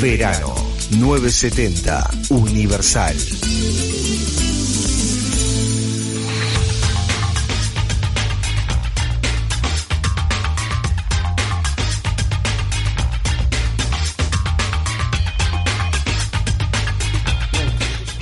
Verano 0.00 0.54
970 0.92 2.10
Universal. 2.30 3.16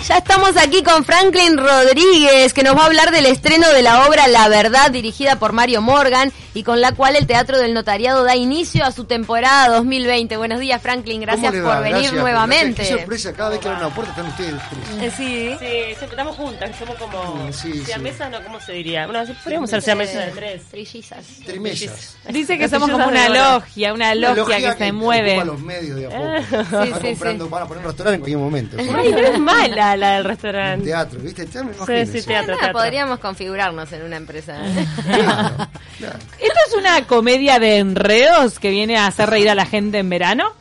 Ya 0.08 0.18
estamos 0.18 0.56
aquí 0.56 0.82
con 0.82 1.04
Franklin 1.04 1.58
Rodríguez, 1.58 2.54
que 2.54 2.62
nos 2.62 2.74
va 2.74 2.84
a 2.84 2.86
hablar 2.86 3.10
del 3.10 3.26
estreno 3.26 3.68
de 3.68 3.82
la 3.82 4.06
obra 4.06 4.26
La 4.28 4.48
Verdad, 4.48 4.90
dirigida 4.90 5.38
por 5.38 5.52
Mario 5.52 5.82
Morgan 5.82 6.32
y 6.56 6.62
con 6.62 6.80
la 6.80 6.92
cual 6.92 7.16
el 7.16 7.26
Teatro 7.26 7.58
del 7.58 7.74
Notariado 7.74 8.24
da 8.24 8.34
inicio 8.34 8.82
a 8.86 8.90
su 8.90 9.04
temporada 9.04 9.68
2020. 9.76 10.38
Buenos 10.38 10.58
días, 10.58 10.80
Franklin, 10.80 11.20
gracias 11.20 11.52
¿Cómo 11.52 11.62
le 11.64 11.68
por 11.68 11.82
venir 11.82 11.92
Gracias, 11.96 12.14
nuevamente. 12.14 12.82
Qué 12.82 12.88
sorpresa, 12.88 13.32
cada 13.34 13.50
vez 13.50 13.58
que 13.58 13.68
abren 13.68 13.84
una 13.84 13.94
puerta 13.94 14.12
están 14.12 14.26
ustedes 14.28 14.62
tres. 14.70 15.02
Eh, 15.02 15.12
sí. 15.14 15.56
Sí, 15.58 15.66
siempre 15.98 16.06
estamos 16.10 16.34
juntas, 16.36 16.70
somos 16.78 16.94
como 16.96 17.52
sí, 17.52 17.72
sí. 17.74 17.84
siamesas, 17.84 18.30
no, 18.30 18.42
¿cómo 18.42 18.58
se 18.58 18.72
diría? 18.72 19.04
Bueno, 19.06 19.26
sí, 19.26 19.34
podríamos 19.44 19.68
ser 19.68 19.82
siamesas 19.82 20.26
de 20.26 20.32
tres. 20.32 20.62
Trillizas. 20.70 21.26
Trimesas. 21.44 22.16
Dice 22.30 22.56
que 22.56 22.68
somos 22.70 22.90
como 22.90 23.06
una 23.06 23.24
de 23.24 23.30
oro. 23.38 23.52
logia, 23.56 23.92
una 23.92 24.12
Una 24.12 24.14
logia 24.34 24.56
que 24.56 24.62
se 24.62 24.68
ocupa 24.70 24.92
mueve. 24.92 25.44
los 25.44 25.60
medios 25.60 25.96
de 25.96 26.06
a 26.06 26.08
poco. 26.08 26.64
Sí, 26.64 26.90
Van 26.90 27.00
sí, 27.00 27.06
comprando, 27.08 27.44
sí. 27.44 27.50
van 27.50 27.62
a 27.62 27.66
poner 27.68 27.82
un 27.84 27.86
restaurante 27.90 28.14
en 28.14 28.20
cualquier 28.20 28.38
momento. 28.38 28.76
Ay, 28.80 29.12
no 29.12 29.18
es 29.18 29.38
mala 29.38 29.96
la 29.96 30.10
del 30.12 30.22
Un 30.22 30.28
restaurante. 30.30 30.86
teatro, 30.86 31.20
¿viste? 31.20 31.46
Ya 31.52 31.62
me 31.62 31.72
Sí, 31.74 31.78
imagino 31.78 32.12
sí, 32.12 32.18
eso. 32.18 32.28
teatro, 32.28 32.56
teatro. 32.56 32.72
podríamos 32.72 33.18
configurarnos 33.18 33.92
en 33.92 34.02
una 34.04 34.16
empresa. 34.16 34.56
Claro, 35.04 35.68
claro. 35.98 36.18
¿Esto 36.46 36.58
es 36.68 36.74
una 36.78 37.06
comedia 37.06 37.58
de 37.58 37.78
enredos 37.78 38.58
que 38.58 38.70
viene 38.70 38.96
a 38.96 39.06
hacer 39.06 39.28
reír 39.30 39.48
a 39.50 39.54
la 39.54 39.66
gente 39.66 39.98
en 39.98 40.08
verano? 40.08 40.52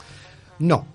No, 0.59 0.87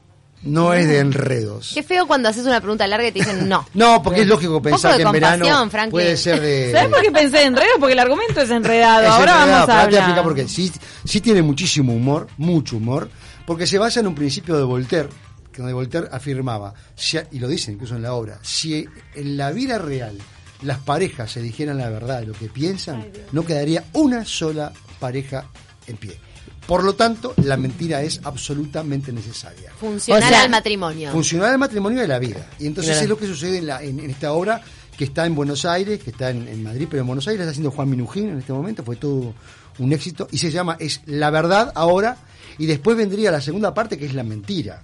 no 0.42 0.72
es 0.74 0.88
de 0.88 0.98
enredos. 1.00 1.72
Qué 1.74 1.82
feo 1.82 2.06
cuando 2.06 2.28
haces 2.28 2.46
una 2.46 2.60
pregunta 2.60 2.86
larga 2.86 3.08
y 3.08 3.12
te 3.12 3.18
dicen 3.20 3.48
no. 3.48 3.66
No, 3.74 4.02
porque 4.02 4.22
es 4.22 4.26
lógico 4.26 4.60
pensar 4.62 4.96
que 4.96 5.02
en 5.02 5.12
verano 5.12 5.68
Franklin. 5.70 5.90
puede 5.90 6.16
ser 6.16 6.40
de... 6.40 6.72
¿Sabes 6.72 6.88
por 6.88 7.02
qué 7.02 7.10
pensé 7.10 7.42
en 7.42 7.48
enredos? 7.48 7.76
Porque 7.78 7.92
el 7.92 7.98
argumento 7.98 8.40
es 8.40 8.50
enredado. 8.50 9.02
Es 9.04 9.08
Ahora 9.10 9.32
enredado, 9.32 9.50
vamos 9.50 9.62
a 9.62 9.66
te 9.66 9.72
explicar 9.82 10.08
hablar. 10.10 10.24
por 10.24 10.34
qué. 10.34 10.48
Sí, 10.48 10.72
sí 11.04 11.20
tiene 11.20 11.42
muchísimo 11.42 11.92
humor, 11.94 12.26
mucho 12.38 12.76
humor, 12.78 13.10
porque 13.46 13.66
se 13.66 13.78
basa 13.78 14.00
en 14.00 14.06
un 14.06 14.14
principio 14.14 14.56
de 14.56 14.62
Voltaire, 14.64 15.08
que 15.52 15.58
donde 15.58 15.74
Voltaire 15.74 16.08
afirmaba, 16.10 16.72
si- 16.94 17.18
y 17.32 17.38
lo 17.38 17.46
dice 17.48 17.72
incluso 17.72 17.96
en 17.96 18.02
la 18.02 18.14
obra, 18.14 18.38
si 18.42 18.86
en 19.14 19.36
la 19.36 19.50
vida 19.50 19.76
real 19.78 20.16
las 20.62 20.78
parejas 20.78 21.30
se 21.32 21.40
dijeran 21.42 21.78
la 21.78 21.88
verdad 21.90 22.20
de 22.20 22.26
lo 22.26 22.32
que 22.34 22.48
piensan, 22.48 23.06
no 23.32 23.44
quedaría 23.44 23.84
una 23.94 24.24
sola 24.24 24.72
pareja 24.98 25.46
en 25.86 25.96
pie. 25.96 26.18
Por 26.66 26.84
lo 26.84 26.94
tanto, 26.94 27.34
la 27.38 27.56
mentira 27.56 28.02
es 28.02 28.20
absolutamente 28.22 29.12
necesaria. 29.12 29.72
Funcional 29.78 30.22
O 30.22 30.28
sea, 30.28 30.42
al 30.42 30.50
matrimonio. 30.50 31.10
Funcionar 31.10 31.50
el 31.52 31.58
matrimonio 31.58 32.00
de 32.00 32.06
la 32.08 32.18
vida. 32.18 32.46
Y 32.60 32.66
entonces 32.66 32.92
Claro. 32.92 33.02
es 33.04 33.08
lo 33.08 33.18
que 33.18 33.26
sucede 33.26 33.58
en, 33.58 33.66
la- 33.66 33.82
en- 33.82 33.98
en 33.98 34.10
esta 34.10 34.32
obra 34.32 34.62
que 34.96 35.04
está 35.04 35.26
en 35.26 35.34
Buenos 35.34 35.64
Aires, 35.64 36.00
que 36.02 36.10
está 36.10 36.30
en, 36.30 36.46
en 36.46 36.62
Madrid, 36.62 36.86
pero 36.88 37.00
en 37.00 37.06
Buenos 37.08 37.26
Aires 37.26 37.40
está 37.40 37.50
haciendo 37.50 37.70
Juan 37.70 37.88
Minujín 37.90 38.28
en 38.28 38.38
este 38.38 38.52
momento, 38.52 38.84
fue 38.84 38.96
todo 38.96 39.34
un 39.78 39.92
éxito. 39.92 40.28
Y 40.30 40.38
se 40.38 40.50
llama 40.52 40.76
Es 40.78 41.00
la 41.06 41.30
verdad 41.30 41.72
ahora, 41.74 42.18
y 42.58 42.66
después 42.66 42.96
vendría 42.96 43.30
la 43.32 43.40
segunda 43.40 43.72
parte 43.74 43.96
que 43.98 44.04
es 44.06 44.14
la 44.14 44.22
mentira. 44.22 44.80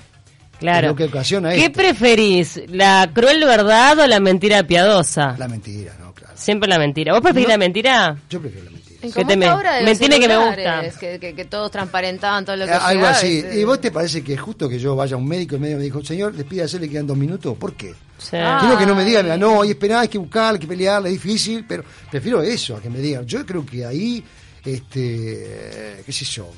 Claro. 0.58 0.86
Es 0.86 0.90
lo 0.92 0.96
que 0.96 1.04
ocasiona 1.04 1.50
¿Qué 1.50 1.66
esto. 1.66 1.72
preferís? 1.80 2.60
¿La 2.68 3.10
cruel 3.12 3.44
verdad 3.44 3.98
o 3.98 4.06
la 4.06 4.20
mentira 4.20 4.62
piadosa? 4.62 5.34
La 5.38 5.48
mentira, 5.48 5.94
¿no? 6.00 6.12
Claro. 6.14 6.32
Siempre 6.36 6.68
la 6.68 6.78
mentira. 6.78 7.12
¿Vos 7.12 7.20
preferís 7.22 7.46
No. 7.48 7.52
la 7.54 7.58
mentira? 7.58 8.16
Yo 8.30 8.40
prefiero 8.40 8.64
la 8.64 8.70
mentira. 8.70 8.86
En 9.02 9.12
que 9.12 9.24
te 9.26 9.36
me- 9.36 9.46
los 9.46 9.62
mentira 9.84 10.18
que 10.18 10.26
me 10.28 10.36
gusta. 10.38 10.82
Que, 10.98 11.18
que- 11.20 11.34
que 11.34 11.44
todos 11.44 11.70
transparentaban 11.70 12.44
todo 12.46 12.56
lo 12.56 12.64
que 12.64 12.70
Eh, 12.72 12.74
Algo 12.74 12.92
llegaba, 13.02 13.10
así. 13.16 13.38
ese- 13.38 13.60
¿Y 13.60 13.64
vos 13.64 13.80
te 13.80 13.90
parece 13.90 14.24
que 14.24 14.32
es 14.32 14.40
justo 14.40 14.68
que 14.68 14.78
yo 14.78 14.96
vaya 14.96 15.14
a 15.14 15.18
un 15.18 15.28
médico 15.28 15.54
y 15.54 15.56
el 15.56 15.60
médico 15.60 15.78
me 15.78 15.84
dijo, 15.84 16.02
señor, 16.02 16.32
despídase, 16.32 16.80
le 16.80 16.88
quedan 16.88 17.06
dos 17.06 17.16
minutos? 17.16 17.56
¿Por 17.58 17.74
qué? 17.74 17.94
Sí. 18.18 18.36
Ah. 18.36 18.56
Quiero 18.60 18.78
que 18.78 18.86
no 18.86 18.94
me 18.94 19.04
digan, 19.04 19.30
"Ah, 19.30 19.36
no, 19.36 19.60
hay 19.62 19.70
esperar, 19.70 20.00
hay 20.00 20.08
que 20.08 20.16
buscar, 20.18 20.54
hay 20.54 20.58
que 20.58 20.66
pelear, 20.66 21.04
es 21.06 21.12
difícil, 21.12 21.66
pero 21.68 21.84
prefiero 22.10 22.40
eso 22.42 22.76
a 22.76 22.80
que 22.80 22.88
me 22.88 22.98
digan. 22.98 23.26
Yo 23.26 23.44
creo 23.44 23.64
que 23.66 23.84
ahí, 23.84 24.24
este, 24.74 26.02
qué 26.04 26.12
sé 26.12 26.24
yo, 26.24 26.50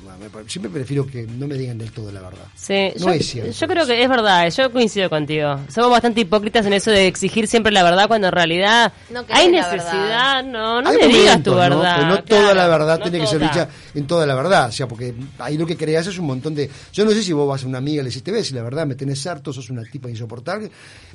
siempre 0.47 0.71
prefiero 0.71 1.05
que 1.05 1.23
no 1.23 1.47
me 1.47 1.55
digan 1.55 1.77
del 1.77 1.91
todo 1.91 2.11
la 2.11 2.21
verdad. 2.21 2.45
Sí, 2.55 2.91
No 2.99 3.07
yo, 3.07 3.11
es 3.13 3.25
cierto 3.27 3.51
yo 3.51 3.67
creo 3.67 3.85
que 3.85 4.03
es 4.03 4.09
verdad, 4.09 4.49
yo 4.51 4.71
coincido 4.71 5.09
contigo. 5.09 5.59
Somos 5.73 5.91
bastante 5.91 6.21
hipócritas 6.21 6.65
en 6.65 6.73
eso 6.73 6.91
de 6.91 7.07
exigir 7.07 7.47
siempre 7.47 7.71
la 7.71 7.83
verdad 7.83 8.07
cuando 8.07 8.27
en 8.27 8.33
realidad 8.33 8.91
No 9.09 9.23
hay 9.29 9.49
necesidad, 9.49 10.43
no, 10.43 10.81
no 10.81 10.89
Hay 10.89 10.97
me 10.97 11.07
digas 11.07 11.43
tu 11.43 11.51
¿no? 11.51 11.57
verdad. 11.57 11.95
Pero 11.97 12.07
no 12.09 12.23
toda 12.23 12.39
claro, 12.41 12.55
la 12.55 12.67
verdad 12.67 12.97
no 12.97 13.03
tiene 13.03 13.19
que 13.19 13.27
ser 13.27 13.39
toda. 13.39 13.51
dicha 13.51 13.69
en 13.95 14.07
toda 14.07 14.25
la 14.25 14.35
verdad. 14.35 14.69
O 14.69 14.71
sea, 14.71 14.87
porque 14.87 15.13
ahí 15.39 15.57
lo 15.57 15.65
que 15.65 15.77
creas 15.77 16.07
es 16.07 16.17
un 16.17 16.25
montón 16.25 16.55
de. 16.55 16.69
Yo 16.93 17.05
no 17.05 17.11
sé 17.11 17.21
si 17.23 17.33
vos 17.33 17.47
vas 17.47 17.63
a 17.63 17.67
una 17.67 17.77
amiga 17.79 18.01
y 18.01 18.03
le 18.03 18.09
decís, 18.09 18.23
te 18.23 18.31
ves, 18.31 18.51
y 18.51 18.53
la 18.53 18.63
verdad 18.63 18.85
me 18.85 18.95
tenés 18.95 19.25
harto, 19.27 19.53
sos 19.53 19.69
una 19.69 19.83
tipa 19.83 20.09
insoportable, 20.09 20.69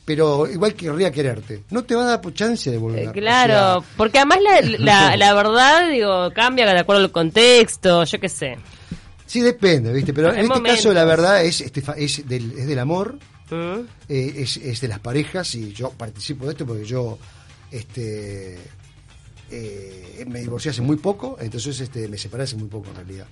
pero 0.04 0.48
igual 0.48 0.74
querría 0.74 1.10
quererte. 1.10 1.62
No 1.70 1.84
te 1.84 1.94
va 1.94 2.02
a 2.02 2.18
dar 2.18 2.34
chance 2.34 2.70
de 2.70 2.78
volver. 2.78 3.04
Eh, 3.04 3.08
O 3.08 3.12
Claro, 3.12 3.80
sea, 3.82 3.90
porque 3.96 4.18
además 4.18 4.38
la, 4.42 4.60
la, 4.78 5.16
la 5.16 5.34
verdad, 5.34 5.88
digo, 5.90 6.30
cambia 6.32 6.66
de 6.66 6.74
acuerdo 6.84 7.02
al 7.02 7.10
contexto, 7.12 8.04
yo 8.04 8.20
qué 8.20 8.28
sé. 8.28 8.56
sí, 9.26 9.40
depende, 9.40 9.92
¿viste? 9.92 10.12
Pero 10.14 10.28
en 10.30 10.36
este 10.40 10.48
momentos. 10.48 10.76
caso 10.76 10.92
la 10.92 11.04
verdad 11.04 11.44
es, 11.44 11.60
este, 11.60 11.80
fa- 11.82 11.94
es, 11.96 12.26
del, 12.28 12.52
es 12.58 12.66
del 12.66 12.78
amor, 12.78 13.18
¿Mm? 13.50 13.80
eh, 14.08 14.32
es, 14.36 14.56
es 14.58 14.80
de 14.80 14.88
las 14.88 15.00
parejas 15.00 15.54
y 15.54 15.72
yo 15.72 15.90
participo 15.90 16.46
de 16.46 16.52
esto 16.52 16.64
porque 16.66 16.84
yo 16.84 17.18
este 17.70 18.58
eh, 19.50 20.24
me 20.28 20.40
divorcié 20.40 20.70
hace 20.70 20.80
muy 20.82 20.96
poco, 20.96 21.36
entonces 21.40 21.80
este 21.80 22.08
me 22.08 22.18
separé 22.18 22.44
hace 22.44 22.56
muy 22.56 22.68
poco 22.68 22.88
en 22.90 22.96
realidad. 22.96 23.26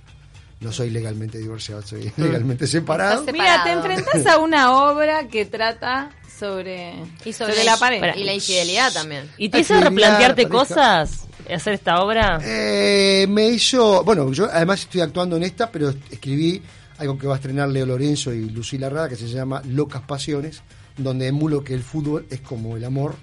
No 0.59 0.71
soy 0.71 0.89
legalmente 0.91 1.37
divorciado, 1.39 1.81
soy 1.81 2.11
legalmente 2.17 2.67
separado. 2.67 3.25
Mira, 3.33 3.63
te 3.65 3.71
enfrentas 3.71 4.25
a 4.27 4.37
una 4.37 4.71
obra 4.89 5.27
que 5.27 5.45
trata 5.45 6.11
sobre, 6.39 6.93
Y 7.25 7.33
sobre, 7.33 7.63
la 7.65 7.75
pareja. 7.77 8.15
Y 8.17 8.23
la 8.23 8.33
infidelidad 8.33 8.93
también. 8.93 9.29
¿Y 9.37 9.49
te 9.49 9.59
hizo 9.59 9.79
replantearte 9.79 10.43
pareja. 10.43 10.49
cosas 10.49 11.27
hacer 11.51 11.73
esta 11.73 12.01
obra? 12.01 12.39
Eh, 12.43 13.25
me 13.29 13.47
hizo, 13.47 14.03
bueno, 14.03 14.31
yo 14.31 14.49
además 14.51 14.81
estoy 14.81 15.01
actuando 15.01 15.37
en 15.37 15.43
esta, 15.43 15.71
pero 15.71 15.89
escribí 16.11 16.61
algo 16.97 17.17
que 17.17 17.27
va 17.27 17.33
a 17.33 17.37
estrenar 17.37 17.69
Leo 17.69 17.85
Lorenzo 17.85 18.33
y 18.33 18.49
Lucila 18.49 18.89
Rada, 18.89 19.09
que 19.09 19.15
se 19.15 19.27
llama 19.27 19.61
Locas 19.65 20.01
Pasiones, 20.03 20.61
donde 20.97 21.27
emulo 21.27 21.63
que 21.63 21.73
el 21.73 21.83
fútbol 21.83 22.25
es 22.29 22.41
como 22.41 22.77
el 22.77 22.83
amor, 22.83 23.15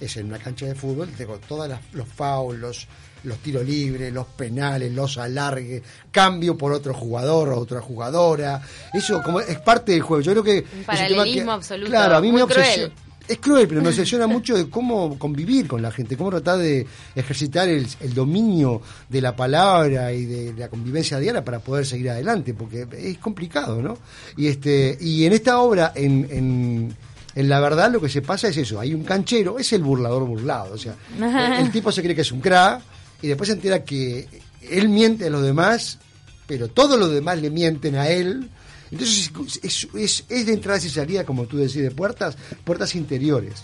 es 0.00 0.16
en 0.16 0.26
una 0.26 0.38
cancha 0.38 0.66
de 0.66 0.74
fútbol, 0.74 1.08
tengo 1.16 1.38
todos 1.38 1.70
los 1.92 2.08
fouls, 2.08 2.58
los, 2.58 2.88
los 3.24 3.38
tiros 3.38 3.64
libres, 3.64 4.12
los 4.12 4.26
penales, 4.26 4.92
los 4.92 5.18
alargues, 5.18 5.82
cambio 6.10 6.56
por 6.56 6.72
otro 6.72 6.94
jugador 6.94 7.50
o 7.50 7.58
otra 7.58 7.80
jugadora, 7.80 8.62
eso 8.94 9.22
como 9.22 9.40
es 9.40 9.58
parte 9.60 9.92
del 9.92 10.02
juego. 10.02 10.22
Yo 10.22 10.32
creo 10.32 10.44
que 10.44 10.64
un 10.76 10.84
paralelismo 10.84 11.52
absoluto, 11.52 11.90
Claro, 11.90 12.16
a 12.16 12.20
mí 12.20 12.30
muy 12.30 12.38
me 12.38 12.44
obsesiona. 12.44 12.94
Es 13.30 13.38
cruel, 13.38 13.68
pero 13.68 13.80
me 13.80 13.88
obsesiona 13.90 14.26
mucho 14.26 14.56
de 14.56 14.68
cómo 14.68 15.18
convivir 15.18 15.68
con 15.68 15.80
la 15.80 15.90
gente, 15.90 16.16
cómo 16.16 16.30
tratar 16.30 16.58
de 16.58 16.86
ejercitar 17.14 17.68
el, 17.68 17.86
el 18.00 18.14
dominio 18.14 18.82
de 19.08 19.20
la 19.20 19.36
palabra 19.36 20.12
y 20.12 20.24
de 20.24 20.54
la 20.54 20.68
convivencia 20.68 21.18
diaria 21.18 21.44
para 21.44 21.60
poder 21.60 21.86
seguir 21.86 22.10
adelante, 22.10 22.54
porque 22.54 22.86
es 22.92 23.18
complicado, 23.18 23.80
¿no? 23.80 23.98
Y 24.36 24.48
este 24.48 24.98
y 25.00 25.24
en 25.24 25.32
esta 25.32 25.60
obra, 25.60 25.92
en, 25.94 26.26
en, 26.30 26.96
en 27.34 27.48
la 27.48 27.60
verdad, 27.60 27.92
lo 27.92 28.00
que 28.00 28.08
se 28.08 28.22
pasa 28.22 28.48
es 28.48 28.56
eso: 28.56 28.80
hay 28.80 28.94
un 28.94 29.04
canchero, 29.04 29.58
es 29.58 29.72
el 29.72 29.82
burlador 29.82 30.26
burlado, 30.26 30.74
o 30.74 30.78
sea, 30.78 30.96
el, 31.18 31.64
el 31.66 31.70
tipo 31.70 31.92
se 31.92 32.02
cree 32.02 32.14
que 32.14 32.22
es 32.22 32.32
un 32.32 32.40
crack 32.40 32.82
y 33.22 33.28
después 33.28 33.48
se 33.48 33.54
entera 33.54 33.84
que 33.84 34.26
él 34.68 34.88
miente 34.88 35.26
a 35.26 35.30
los 35.30 35.42
demás, 35.42 35.98
pero 36.46 36.68
todos 36.68 36.98
los 36.98 37.10
demás 37.12 37.40
le 37.40 37.50
mienten 37.50 37.96
a 37.96 38.08
él. 38.08 38.48
Entonces 38.90 39.30
es, 39.62 39.88
es, 39.94 40.24
es 40.28 40.46
de 40.46 40.52
entradas 40.52 40.84
y 40.84 40.90
salidas, 40.90 41.24
como 41.24 41.44
tú 41.46 41.56
decís, 41.58 41.76
de 41.82 41.90
puertas, 41.90 42.36
puertas 42.64 42.94
interiores. 42.94 43.62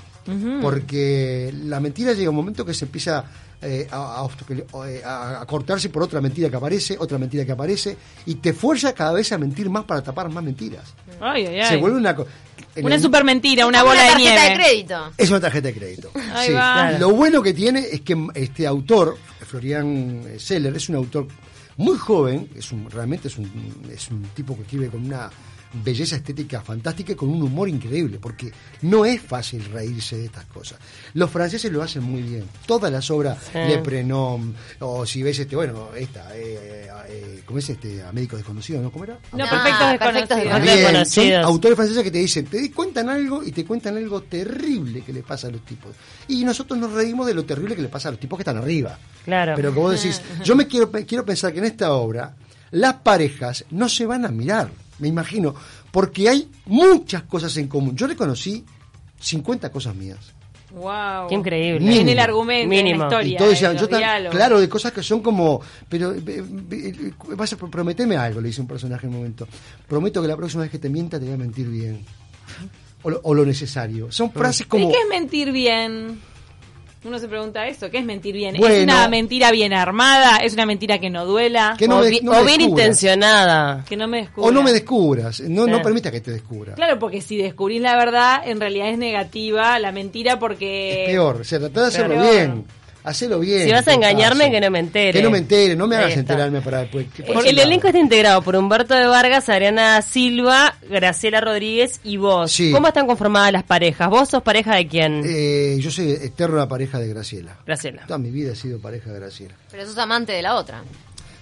Porque 0.60 1.52
la 1.64 1.80
mentira 1.80 2.12
llega 2.12 2.30
un 2.30 2.36
momento 2.36 2.64
que 2.64 2.74
se 2.74 2.84
empieza 2.84 3.24
eh, 3.62 3.86
a, 3.90 4.26
eh, 4.86 5.02
a- 5.04 5.40
a 5.40 5.46
cortarse 5.46 5.88
por 5.88 6.02
otra 6.02 6.20
mentira 6.20 6.50
que 6.50 6.56
aparece, 6.56 6.96
otra 6.98 7.16
mentira 7.18 7.44
que 7.44 7.52
aparece, 7.52 7.96
y 8.26 8.34
te 8.36 8.52
fuerza 8.52 8.92
cada 8.92 9.12
vez 9.12 9.32
a 9.32 9.38
mentir 9.38 9.70
más 9.70 9.84
para 9.84 10.02
tapar 10.02 10.28
más 10.30 10.42
mentiras. 10.44 10.94
Ay, 11.20 11.46
ay, 11.46 11.60
ay. 11.60 11.68
Se 11.68 11.76
vuelve 11.76 11.96
una... 11.98 12.16
Una 12.82 12.94
el- 12.96 13.00
super 13.00 13.24
mentira, 13.24 13.66
una 13.66 13.82
bola 13.82 14.02
de 14.02 14.08
tarjeta 14.10 14.30
nieve. 14.32 14.48
de 14.50 14.54
crédito. 14.54 15.12
es 15.16 15.30
una 15.30 15.40
tarjeta 15.40 15.68
de 15.68 15.74
crédito. 15.74 16.10
Ahí 16.34 16.48
Sí. 16.48 16.52
va. 16.52 16.74
Claro. 16.74 16.98
Lo 16.98 17.10
bueno 17.16 17.42
que 17.42 17.54
tiene 17.54 17.80
es 17.90 18.02
que 18.02 18.26
este 18.34 18.66
autor, 18.66 19.16
Florian 19.46 20.22
Seller, 20.38 20.76
es 20.76 20.88
un 20.90 20.96
autor 20.96 21.26
muy 21.76 21.96
joven, 21.98 22.48
es 22.54 22.72
un, 22.72 22.90
realmente 22.90 23.28
es 23.28 23.38
un, 23.38 23.50
es 23.90 24.10
un 24.10 24.22
tipo 24.34 24.56
que 24.56 24.62
escribe 24.62 24.88
con 24.88 25.04
una 25.04 25.30
belleza 25.82 26.16
estética 26.16 26.60
fantástica 26.60 27.12
y 27.12 27.14
con 27.14 27.28
un 27.28 27.42
humor 27.42 27.68
increíble, 27.68 28.18
porque 28.20 28.52
no 28.82 29.04
es 29.04 29.20
fácil 29.20 29.64
reírse 29.66 30.16
de 30.18 30.26
estas 30.26 30.44
cosas. 30.46 30.78
Los 31.14 31.30
franceses 31.30 31.70
lo 31.72 31.82
hacen 31.82 32.02
muy 32.02 32.22
bien. 32.22 32.44
Todas 32.66 32.90
las 32.92 33.10
obras, 33.10 33.38
Sí. 33.52 33.58
Le 33.58 33.78
Prenom, 33.78 34.52
o 34.80 35.06
si 35.06 35.22
ves 35.22 35.38
este, 35.38 35.56
bueno, 35.56 35.88
esta, 35.96 36.36
eh, 36.36 36.88
eh, 37.08 37.42
¿cómo 37.44 37.58
es 37.58 37.68
este? 37.70 38.02
A 38.02 38.12
Médico 38.12 38.36
Desconocido, 38.36 38.80
¿no? 38.82 38.90
¿Cómo 38.90 39.04
era? 39.04 39.18
No, 39.32 39.44
Ah, 39.44 39.96
perfectos 39.98 40.36
desconocidos. 40.38 40.62
desconocidos. 40.62 41.08
Son 41.08 41.24
Desconocidos. 41.24 41.44
autores 41.44 41.76
franceses 41.76 42.02
que 42.02 42.10
te 42.10 42.18
dicen, 42.18 42.44
te 42.46 42.70
cuentan 42.72 43.08
algo 43.08 43.42
y 43.44 43.52
te 43.52 43.64
cuentan 43.64 43.96
algo 43.96 44.22
terrible 44.22 45.02
que 45.02 45.12
le 45.12 45.22
pasa 45.22 45.48
a 45.48 45.50
los 45.50 45.64
tipos. 45.64 45.94
Y 46.28 46.44
nosotros 46.44 46.78
nos 46.78 46.92
reímos 46.92 47.26
de 47.26 47.34
lo 47.34 47.44
terrible 47.44 47.76
que 47.76 47.82
le 47.82 47.88
pasa 47.88 48.08
a 48.08 48.12
los 48.12 48.20
tipos 48.20 48.36
que 48.38 48.42
están 48.42 48.56
arriba. 48.56 48.98
Claro. 49.24 49.52
Pero 49.56 49.70
como 49.74 49.88
vos 49.88 50.02
decís, 50.02 50.20
yo 50.44 50.56
me 50.56 50.66
quiero, 50.66 50.90
quiero 50.90 51.24
pensar 51.24 51.52
que 51.52 51.58
en 51.58 51.64
esta 51.66 51.92
obra 51.92 52.34
las 52.72 52.94
parejas 52.94 53.64
no 53.70 53.88
se 53.88 54.06
van 54.06 54.24
a 54.24 54.28
mirar, 54.28 54.70
me 54.98 55.08
imagino, 55.08 55.54
Porque 55.90 56.28
hay 56.28 56.50
muchas 56.66 57.22
cosas 57.24 57.56
en 57.56 57.68
común. 57.68 57.96
Yo 57.96 58.06
reconocí 58.06 58.64
50 59.20 59.70
cosas 59.70 59.94
mías. 59.94 60.18
Wow. 60.72 61.28
Qué 61.28 61.34
increíble. 61.36 61.80
Mínimo. 61.80 62.00
En 62.02 62.08
el 62.10 62.18
argumento, 62.18 62.68
Mínimo. 62.68 62.88
en 62.90 62.98
la 62.98 63.04
historia. 63.06 63.32
Y 63.34 63.36
todos 63.36 63.50
decían, 63.50 63.72
en 63.72 63.78
yo 63.78 63.88
tan- 63.88 64.30
claro, 64.30 64.60
de 64.60 64.68
cosas 64.68 64.92
que 64.92 65.02
son 65.02 65.20
como, 65.20 65.60
pero 65.88 66.12
eh, 66.12 66.22
eh, 66.26 67.12
vas 67.36 67.52
a 67.52 67.56
prometeme 67.56 68.16
algo, 68.16 68.40
le 68.40 68.48
dice 68.48 68.60
un 68.60 68.66
personaje 68.66 69.06
en 69.06 69.12
un 69.12 69.18
momento. 69.18 69.46
Prometo 69.88 70.20
que 70.20 70.28
la 70.28 70.36
próxima 70.36 70.62
vez 70.62 70.70
que 70.70 70.78
te 70.78 70.90
mienta 70.90 71.18
te 71.18 71.24
voy 71.24 71.34
a 71.34 71.38
mentir 71.38 71.68
bien. 71.68 72.04
O 73.02 73.10
lo, 73.10 73.20
o 73.22 73.34
lo 73.34 73.46
necesario. 73.46 74.10
Son 74.10 74.32
frases 74.32 74.62
¿Y 74.62 74.68
como... 74.68 74.90
qué 74.90 74.98
es 74.98 75.08
mentir 75.08 75.52
bien? 75.52 76.20
Uno 77.06 77.18
se 77.20 77.28
pregunta 77.28 77.66
eso, 77.68 77.88
¿qué 77.90 77.98
es 77.98 78.04
mentir 78.04 78.34
bien? 78.34 78.56
¿Es 78.56 78.82
una 78.82 79.06
mentira 79.08 79.50
bien 79.52 79.72
armada? 79.72 80.38
¿Es 80.38 80.54
una 80.54 80.66
mentira 80.66 80.98
que 80.98 81.08
no 81.08 81.24
duela? 81.24 81.76
Que 81.78 81.86
no 81.86 81.98
o, 81.98 82.02
me- 82.02 82.20
no 82.20 82.32
o 82.32 82.44
bien 82.44 82.58
descubras. 82.58 82.64
intencionada. 82.64 83.84
Que 83.88 83.96
no 83.96 84.08
me 84.08 84.18
descubra. 84.22 84.48
O 84.48 84.52
no 84.52 84.62
me 84.62 84.72
descubras, 84.72 85.40
no, 85.40 85.66
no 85.66 85.80
permita 85.82 86.10
que 86.10 86.20
te 86.20 86.32
descubra. 86.32 86.74
Claro, 86.74 86.98
porque 86.98 87.20
si 87.20 87.36
descubrís 87.36 87.80
la 87.80 87.96
verdad, 87.96 88.42
en 88.44 88.58
realidad 88.60 88.88
es 88.88 88.98
negativa 88.98 89.78
la 89.78 89.92
mentira 89.92 90.38
porque... 90.38 91.04
Es 91.04 91.10
peor, 91.10 91.36
o 91.36 91.44
de 91.80 91.86
hacerlo 91.86 92.14
Peor. 92.16 92.30
bien. 92.30 92.64
Hacelo 93.06 93.38
bien. 93.38 93.64
Si 93.64 93.70
vas 93.72 93.86
a 93.88 93.94
engañarme, 93.94 94.44
caso. 94.44 94.52
que 94.52 94.60
no 94.60 94.70
me 94.70 94.78
entere. 94.80 95.12
Que 95.12 95.22
no 95.22 95.30
me 95.30 95.38
entere, 95.38 95.76
no 95.76 95.86
me 95.86 95.94
Ahí 95.96 96.02
hagas 96.02 96.16
está. 96.18 96.32
enterarme 96.34 96.60
para 96.60 96.80
después. 96.80 97.06
que- 97.14 97.22
por 97.22 97.46
El, 97.46 97.58
elenco 97.58 97.86
está 97.86 97.98
integrado 98.00 98.42
por 98.42 98.56
Humberto 98.56 98.94
de 98.94 99.06
Vargas, 99.06 99.48
Adriana 99.48 100.02
Silva, 100.02 100.74
Graciela 100.90 101.40
Rodríguez 101.40 102.00
y 102.04 102.16
vos. 102.16 102.50
Sí. 102.52 102.72
¿Cómo 102.72 102.88
están 102.88 103.06
conformadas 103.06 103.52
las 103.52 103.62
parejas? 103.62 104.10
¿Vos 104.10 104.28
sos 104.28 104.42
pareja 104.42 104.74
de 104.74 104.88
quién? 104.88 105.22
Eh, 105.24 105.76
yo 105.80 105.90
soy 105.90 106.10
eterna 106.10 106.68
pareja 106.68 106.98
de 106.98 107.08
Graciela. 107.08 107.56
Graciela. 107.64 108.02
Toda 108.06 108.18
mi 108.18 108.30
vida 108.30 108.52
he 108.52 108.56
sido 108.56 108.78
pareja 108.80 109.12
de 109.12 109.20
Graciela. 109.20 109.54
Pero 109.70 109.86
sos 109.86 109.96
amante 109.98 110.32
de 110.32 110.42
la 110.42 110.56
otra. 110.56 110.82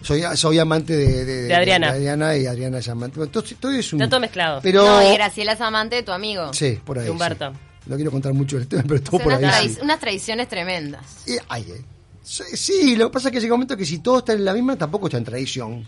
Soy, 0.03 0.23
soy 0.35 0.59
amante 0.59 0.95
de, 0.95 1.25
de, 1.25 1.43
De 1.45 1.55
Adriana. 1.55 1.87
de 1.93 1.93
Adriana 1.97 2.37
y 2.37 2.45
Adriana 2.47 2.79
es 2.79 2.89
amante. 2.89 3.17
Bueno, 3.17 3.33
Todo, 3.33 3.43
todo 3.59 3.73
es 3.73 3.91
un, 3.95 4.03
Está 4.03 4.11
todo 4.11 4.21
mezclado. 4.21 4.61
Pero, 4.63 4.85
No, 4.85 5.03
y 5.11 5.15
Graciela 5.15 5.53
es 5.53 5.61
amante 5.63 5.97
de 5.97 6.03
tu 6.03 6.13
amigo. 6.13 6.53
Sí, 6.53 6.79
por 6.85 6.99
ahí. 6.99 7.05
De 7.07 7.11
Humberto. 7.11 7.53
sí. 7.53 7.59
No 7.87 7.97
quiero 7.97 8.11
contar 8.11 8.33
mucho 8.33 8.57
el 8.57 8.67
tema, 8.67 8.83
pero 8.89 9.01
todo 9.03 9.17
O 9.17 9.21
sea, 9.21 9.25
por 9.25 9.39
unas, 9.39 9.55
ahí. 9.55 9.69
sí. 9.69 9.79
unas 9.83 10.01
traiciones 10.01 10.49
tremendas. 10.49 11.05
Y- 11.27 11.37
ay, 11.49 11.67
eh. 11.71 11.85
Sí, 12.23 12.97
lo 12.97 13.09
que 13.11 13.13
pasa 13.13 13.29
es 13.29 13.33
que 13.33 13.41
llega 13.41 13.53
un 13.55 13.59
momento 13.61 13.77
que 13.77 13.85
si 13.85 13.99
todos 13.99 14.21
están 14.21 14.37
en 14.39 14.47
la 14.47 14.55
misma, 14.55 14.77
tampoco 14.77 15.07
está 15.09 15.19
en 15.19 15.25
traición. 15.25 15.85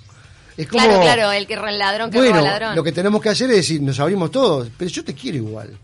Es 0.57 0.67
como, 0.69 0.83
Claro, 0.85 1.01
claro, 1.01 1.33
el 1.33 1.47
que 1.47 1.55
el 1.55 1.79
ladrón 1.79 2.11
que 2.11 2.19
bueno, 2.19 2.37
roba 2.39 2.51
ladrón. 2.51 2.77
lo 2.77 2.83
que 2.85 2.93
tenemos 2.93 3.23
que 3.23 3.29
hacer 3.31 3.49
es 3.51 3.57
decir, 3.57 3.81
nos 3.81 3.99
abrimos 4.01 4.31
todos, 4.31 4.69
pero 4.77 4.91
yo 4.91 5.03
te 5.05 5.15
quiero 5.15 5.39
igual. 5.39 5.79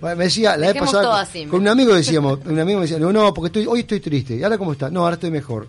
Bueno, 0.00 0.16
me 0.16 0.24
decía, 0.24 0.56
la 0.58 0.66
vez 0.68 0.76
todo 0.76 0.84
pasada, 0.86 1.20
así. 1.22 1.46
con 1.46 1.60
un 1.60 1.68
amigo 1.68 1.94
decíamos, 1.94 2.40
un 2.44 2.58
amigo 2.58 2.80
me 2.80 2.84
decía, 2.84 2.98
no, 2.98 3.12
no, 3.12 3.32
porque 3.32 3.46
estoy, 3.46 3.66
hoy 3.66 3.80
estoy 3.80 4.00
triste, 4.00 4.36
¿y 4.36 4.42
ahora 4.42 4.58
cómo 4.58 4.72
está? 4.72 4.90
No, 4.90 5.00
ahora 5.00 5.14
estoy 5.14 5.30
mejor. 5.30 5.68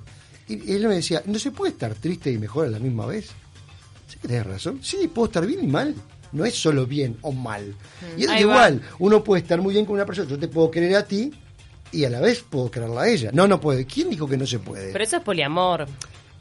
Y, 0.49 0.69
y 0.69 0.75
él 0.75 0.87
me 0.87 0.95
decía, 0.95 1.21
¿no 1.25 1.39
se 1.39 1.51
puede 1.51 1.71
estar 1.71 1.93
triste 1.95 2.29
y 2.31 2.37
mejor 2.37 2.65
a 2.67 2.69
la 2.69 2.79
misma 2.79 3.05
vez? 3.05 3.27
Sí 4.09 4.17
que 4.21 4.27
tenés 4.27 4.45
razón. 4.45 4.79
Sí, 4.83 5.07
puedo 5.13 5.27
estar 5.27 5.45
bien 5.45 5.63
y 5.63 5.67
mal. 5.67 5.95
No 6.37 6.45
es 6.45 6.55
solo 6.55 6.85
bien 6.85 7.17
o 7.21 7.31
mal. 7.31 7.73
Y 8.17 8.23
es 8.23 8.29
Ahí 8.29 8.41
igual, 8.41 8.81
uno 8.99 9.23
puede 9.23 9.41
estar 9.41 9.59
muy 9.61 9.73
bien 9.73 9.85
con 9.85 9.95
una 9.95 10.05
persona, 10.05 10.29
yo 10.29 10.39
te 10.39 10.47
puedo 10.47 10.71
querer 10.71 10.95
a 10.95 11.05
ti 11.05 11.31
y 11.91 12.05
a 12.05 12.09
la 12.09 12.19
vez 12.21 12.43
puedo 12.49 12.69
quererla 12.71 13.01
a 13.01 13.09
ella. 13.09 13.31
No, 13.33 13.47
no 13.47 13.59
puede. 13.59 13.85
¿Quién 13.85 14.09
dijo 14.09 14.27
que 14.27 14.37
no 14.37 14.45
se 14.45 14.59
puede? 14.59 14.91
Pero 14.91 15.03
eso 15.03 15.17
es 15.17 15.23
poliamor. 15.23 15.87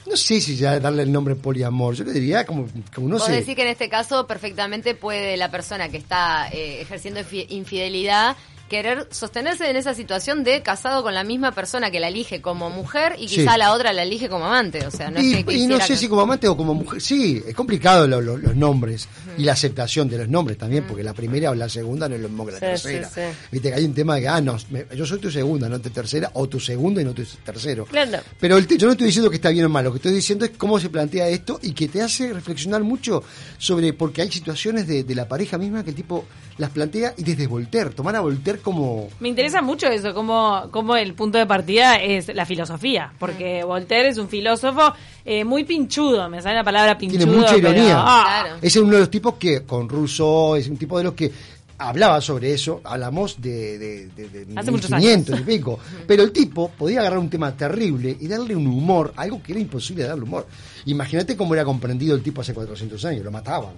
no 0.09 0.17
sé 0.17 0.41
si 0.41 0.57
ya 0.57 0.79
darle 0.79 1.03
el 1.03 1.11
nombre 1.11 1.35
poliamor. 1.35 1.95
Yo 1.95 2.05
le 2.05 2.13
diría 2.13 2.45
como, 2.47 2.69
como 2.95 3.09
no 3.09 3.17
Vos 3.19 3.27
sé. 3.27 3.33
decís 3.33 3.57
que 3.57 3.63
en 3.63 3.69
este 3.69 3.89
caso 3.89 4.27
perfectamente 4.27 4.95
puede 4.95 5.37
la 5.37 5.51
persona 5.51 5.89
que 5.89 5.97
está 5.97 6.49
eh, 6.53 6.81
ejerciendo 6.81 7.21
infi- 7.21 7.47
infidelidad 7.49 8.37
querer 8.69 9.07
sostenerse 9.11 9.71
en 9.71 9.77
esa 9.77 9.95
situación 9.95 10.43
de 10.45 10.63
casado 10.63 11.03
con 11.03 11.15
la 11.15 11.23
misma 11.25 11.53
persona 11.53 11.91
que 11.91 12.01
la 12.01 12.09
elige 12.09 12.41
como 12.43 12.69
mujer 12.71 13.15
y 13.19 13.29
Sí. 13.29 13.37
quizá 13.37 13.57
la 13.57 13.73
otra 13.73 13.93
la 13.93 14.03
elige 14.03 14.29
como 14.29 14.47
amante. 14.47 14.85
O 14.87 14.91
sea, 14.91 15.11
no 15.11 15.21
y, 15.23 15.35
es 15.35 15.45
que 15.45 15.55
y 15.55 15.67
no 15.67 15.79
sé 15.81 15.89
que- 15.89 15.97
si 15.97 16.09
como 16.09 16.23
amante 16.23 16.49
o 16.49 16.57
como 16.57 16.75
mujer. 16.75 17.01
Sí, 17.01 17.43
es 17.47 17.55
complicado 17.55 18.07
lo- 18.09 18.21
lo- 18.21 18.37
los 18.37 18.57
nombres 18.57 19.09
y 19.39 19.45
la 19.45 19.53
aceptación 19.53 20.09
de 20.09 20.19
los 20.19 20.29
nombres 20.29 20.59
también, 20.59 20.85
porque 20.85 21.03
la 21.03 21.15
primera 21.15 21.51
o 21.51 21.55
la 21.55 21.69
segunda 21.69 22.09
no 22.09 22.17
es 22.17 22.21
lo 22.21 22.29
mismo 22.29 22.45
que 22.47 22.53
la 22.53 22.59
Sí, 22.59 22.65
tercera. 22.67 23.09
sí, 23.09 23.21
sí. 23.21 23.39
Viste 23.53 23.69
que 23.71 23.75
hay 23.77 23.85
un 23.85 23.95
tema 23.95 24.17
de 24.17 24.23
que, 24.23 24.29
ah, 24.29 24.41
no, 24.41 24.57
me- 24.71 24.87
yo 24.97 25.07
soy 25.07 25.19
tu 25.21 25.31
segunda, 25.31 25.69
no 25.69 25.81
tu 25.81 25.91
tercera, 25.91 26.31
o 26.35 26.49
tu 26.49 26.59
segundo 26.59 27.01
y 27.01 27.05
no 27.05 27.13
tu 27.15 27.25
tercero. 27.45 27.85
Claro. 27.87 28.19
Pero 28.41 28.57
el 28.57 28.67
te- 28.67 28.77
yo 28.79 28.87
no 28.87 28.93
estoy 28.93 29.07
diciendo 29.07 29.31
que 29.31 29.37
está 29.37 29.51
bien 29.51 29.65
o 29.67 29.69
mal, 29.69 29.85
lo 29.85 29.93
que 29.93 29.99
estoy 29.99 30.13
diciendo 30.13 30.45
es 30.45 30.53
cómo 30.57 30.81
se 30.81 30.89
plantea 30.91 31.29
esto 31.29 31.59
y 31.63 31.73
que 31.73 31.89
te 31.89 32.03
hace 32.03 32.33
reflexionar 32.33 32.83
mucho 32.83 33.23
sobre, 33.59 33.93
porque 33.93 34.23
hay 34.23 34.31
situaciones 34.33 34.87
de, 34.87 35.05
de 35.05 35.15
la 35.15 35.29
pareja 35.29 35.57
misma 35.59 35.85
que 35.85 35.91
el 35.91 35.97
tipo 35.97 36.25
las 36.59 36.71
plantea 36.71 37.15
y 37.17 37.23
desde 37.23 37.47
Voltaire, 37.47 37.91
tomar 37.91 38.17
a 38.17 38.21
Voltaire 38.21 38.56
como... 38.61 39.09
Me 39.21 39.29
interesa 39.29 39.63
mucho 39.63 39.87
eso, 39.89 40.15
como, 40.15 40.69
como 40.71 40.97
el 40.97 41.15
punto 41.15 41.39
de 41.39 41.47
partida 41.47 41.97
es 41.97 42.35
la 42.35 42.47
filosofía, 42.47 43.13
porque 43.19 43.65
Voltaire 43.65 44.09
es 44.09 44.19
un 44.19 44.29
filósofo 44.29 44.93
eh, 45.25 45.45
muy 45.45 45.65
pinchudo, 45.65 46.29
me 46.29 46.41
sale 46.43 46.57
la 46.57 46.65
palabra 46.65 46.97
pinchudo. 46.99 47.19
Tiene 47.25 47.33
mucha 47.37 47.55
pero- 47.55 47.71
ironía. 47.71 47.97
ah, 47.99 48.41
Claro. 48.43 48.59
Es 48.63 48.77
uno 48.77 48.93
de 48.95 49.01
los 49.01 49.11
tipos 49.11 49.35
que, 49.35 49.63
con 49.63 49.89
Rousseau, 49.89 50.57
es 50.57 50.69
un 50.69 50.77
tipo 50.77 50.99
de 50.99 51.05
los 51.05 51.15
que 51.15 51.33
hablaba 51.79 52.21
sobre 52.23 52.55
eso, 52.55 52.81
hablamos 52.85 53.41
de, 53.41 53.79
de, 53.79 54.07
de, 54.09 54.29
de 54.47 54.59
Hace 54.59 54.71
muchos 54.71 54.91
1500 54.91 55.41
y 55.41 55.43
pico, 55.43 55.79
pero 56.07 56.23
el 56.23 56.33
tipo 56.33 56.71
podía 56.71 57.01
agarrar 57.01 57.19
un 57.19 57.29
tema 57.29 57.55
terrible 57.57 58.17
y 58.19 58.27
darle 58.29 58.57
un 58.57 58.67
humor, 58.67 59.13
algo 59.17 59.43
que 59.43 59.53
era 59.53 59.61
imposible 59.61 60.05
darle 60.05 60.25
humor. 60.25 60.47
Imagínate 60.87 61.37
cómo 61.37 61.53
era 61.55 61.65
comprendido 61.65 62.15
el 62.17 62.23
tipo 62.23 62.41
hace 62.41 62.55
400 62.55 63.05
años, 63.05 63.25
lo 63.25 63.31
mataban 63.31 63.75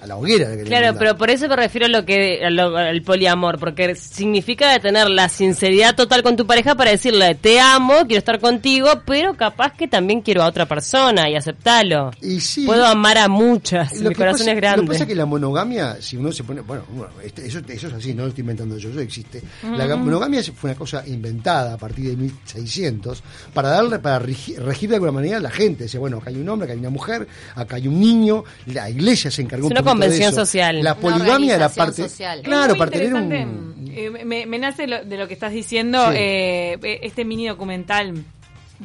a 0.00 0.06
la 0.06 0.16
hoguera. 0.16 0.46
querían 0.50 0.66
Claro, 0.66 0.86
mandar. 0.88 0.98
pero 0.98 1.16
por 1.18 1.30
eso 1.30 1.48
me 1.48 1.56
refiero 1.56 1.86
a 1.86 1.88
lo 1.88 2.04
que 2.04 2.44
a 2.44 2.50
lo- 2.50 2.76
al 2.76 3.00
poliamor, 3.02 3.58
porque 3.58 3.94
significa 3.94 4.78
tener 4.78 5.08
la 5.08 5.28
sinceridad 5.28 5.94
total 5.94 6.22
con 6.22 6.36
tu 6.36 6.46
pareja 6.46 6.74
para 6.74 6.90
decirle 6.90 7.34
te 7.36 7.58
amo, 7.60 7.94
quiero 8.06 8.18
estar 8.18 8.38
contigo, 8.40 8.88
pero 9.06 9.34
capaz 9.34 9.72
que 9.72 9.88
también 9.88 10.20
quiero 10.20 10.42
a 10.42 10.46
otra 10.46 10.66
persona 10.66 11.28
y 11.30 11.36
aceptalo. 11.36 12.10
Y 12.20 12.40
sí. 12.40 12.66
Puedo 12.66 12.84
amar 12.86 13.16
a 13.18 13.28
muchas, 13.28 13.96
Lo 13.98 14.08
mi 14.10 14.14
que 14.14 14.14
corazón 14.16 14.40
pasa- 14.40 14.50
es 14.52 14.56
grande. 14.56 14.76
Lo 14.78 14.82
que 14.82 14.88
pasa 14.92 15.04
es 15.04 15.08
que 15.08 15.14
la 15.14 15.26
monogamia, 15.26 15.96
si 16.00 16.16
uno 16.16 16.32
se 16.32 16.44
pone. 16.44 16.60
Bueno, 16.60 16.84
bueno, 16.90 17.12
este- 17.24 17.46
eso, 17.46 17.60
eso 17.66 17.86
es 17.88 17.92
así, 17.94 18.12
no 18.14 18.22
lo 18.24 18.28
estoy 18.28 18.42
inventando 18.42 18.76
yo, 18.76 18.90
eso 18.90 19.00
existe. 19.00 19.42
La 19.76 19.96
monogamia 19.96 20.42
fue 20.54 20.70
una 20.70 20.78
cosa 20.78 21.02
inventada 21.06 21.74
a 21.74 21.78
partir 21.78 22.10
de 22.10 22.16
1600 22.16 23.22
para 23.54 23.68
darle, 23.70 23.98
para 23.98 24.18
regi- 24.20 24.56
regir, 24.56 24.88
de 24.90 24.96
alguna 24.96 25.12
manera 25.12 25.38
a 25.38 25.40
la 25.40 25.50
gente. 25.50 25.84
Decía, 25.84 26.00
bueno, 26.00 26.18
acá 26.18 26.30
hay 26.30 26.36
un 26.36 26.48
hombre, 26.48 26.66
acá 26.66 26.72
hay 26.74 26.80
una 26.80 26.90
mujer, 26.90 27.26
acá 27.54 27.76
hay 27.76 27.88
un 27.88 28.00
niño. 28.00 28.44
La 28.66 28.88
iglesia 28.90 29.30
se 29.30 29.42
encargó 29.42 29.66
un 29.68 29.74
de 29.98 30.06
convención 30.06 30.28
eso. 30.32 30.44
social. 30.46 30.82
La 30.82 30.94
poligamia 30.96 31.56
era 31.56 31.68
parte. 31.68 32.08
social. 32.08 32.42
Claro, 32.42 32.76
para 32.76 32.90
tener 32.90 33.14
un. 33.14 33.74
Eh, 33.96 34.10
me, 34.24 34.44
me 34.46 34.58
nace 34.58 34.86
lo- 34.88 35.04
de 35.04 35.16
lo 35.16 35.28
que 35.28 35.34
estás 35.34 35.52
diciendo, 35.52 36.10
Sí. 36.10 36.16
eh, 36.18 36.78
eh, 36.82 36.98
este 37.02 37.24
mini 37.24 37.46
documental 37.46 38.24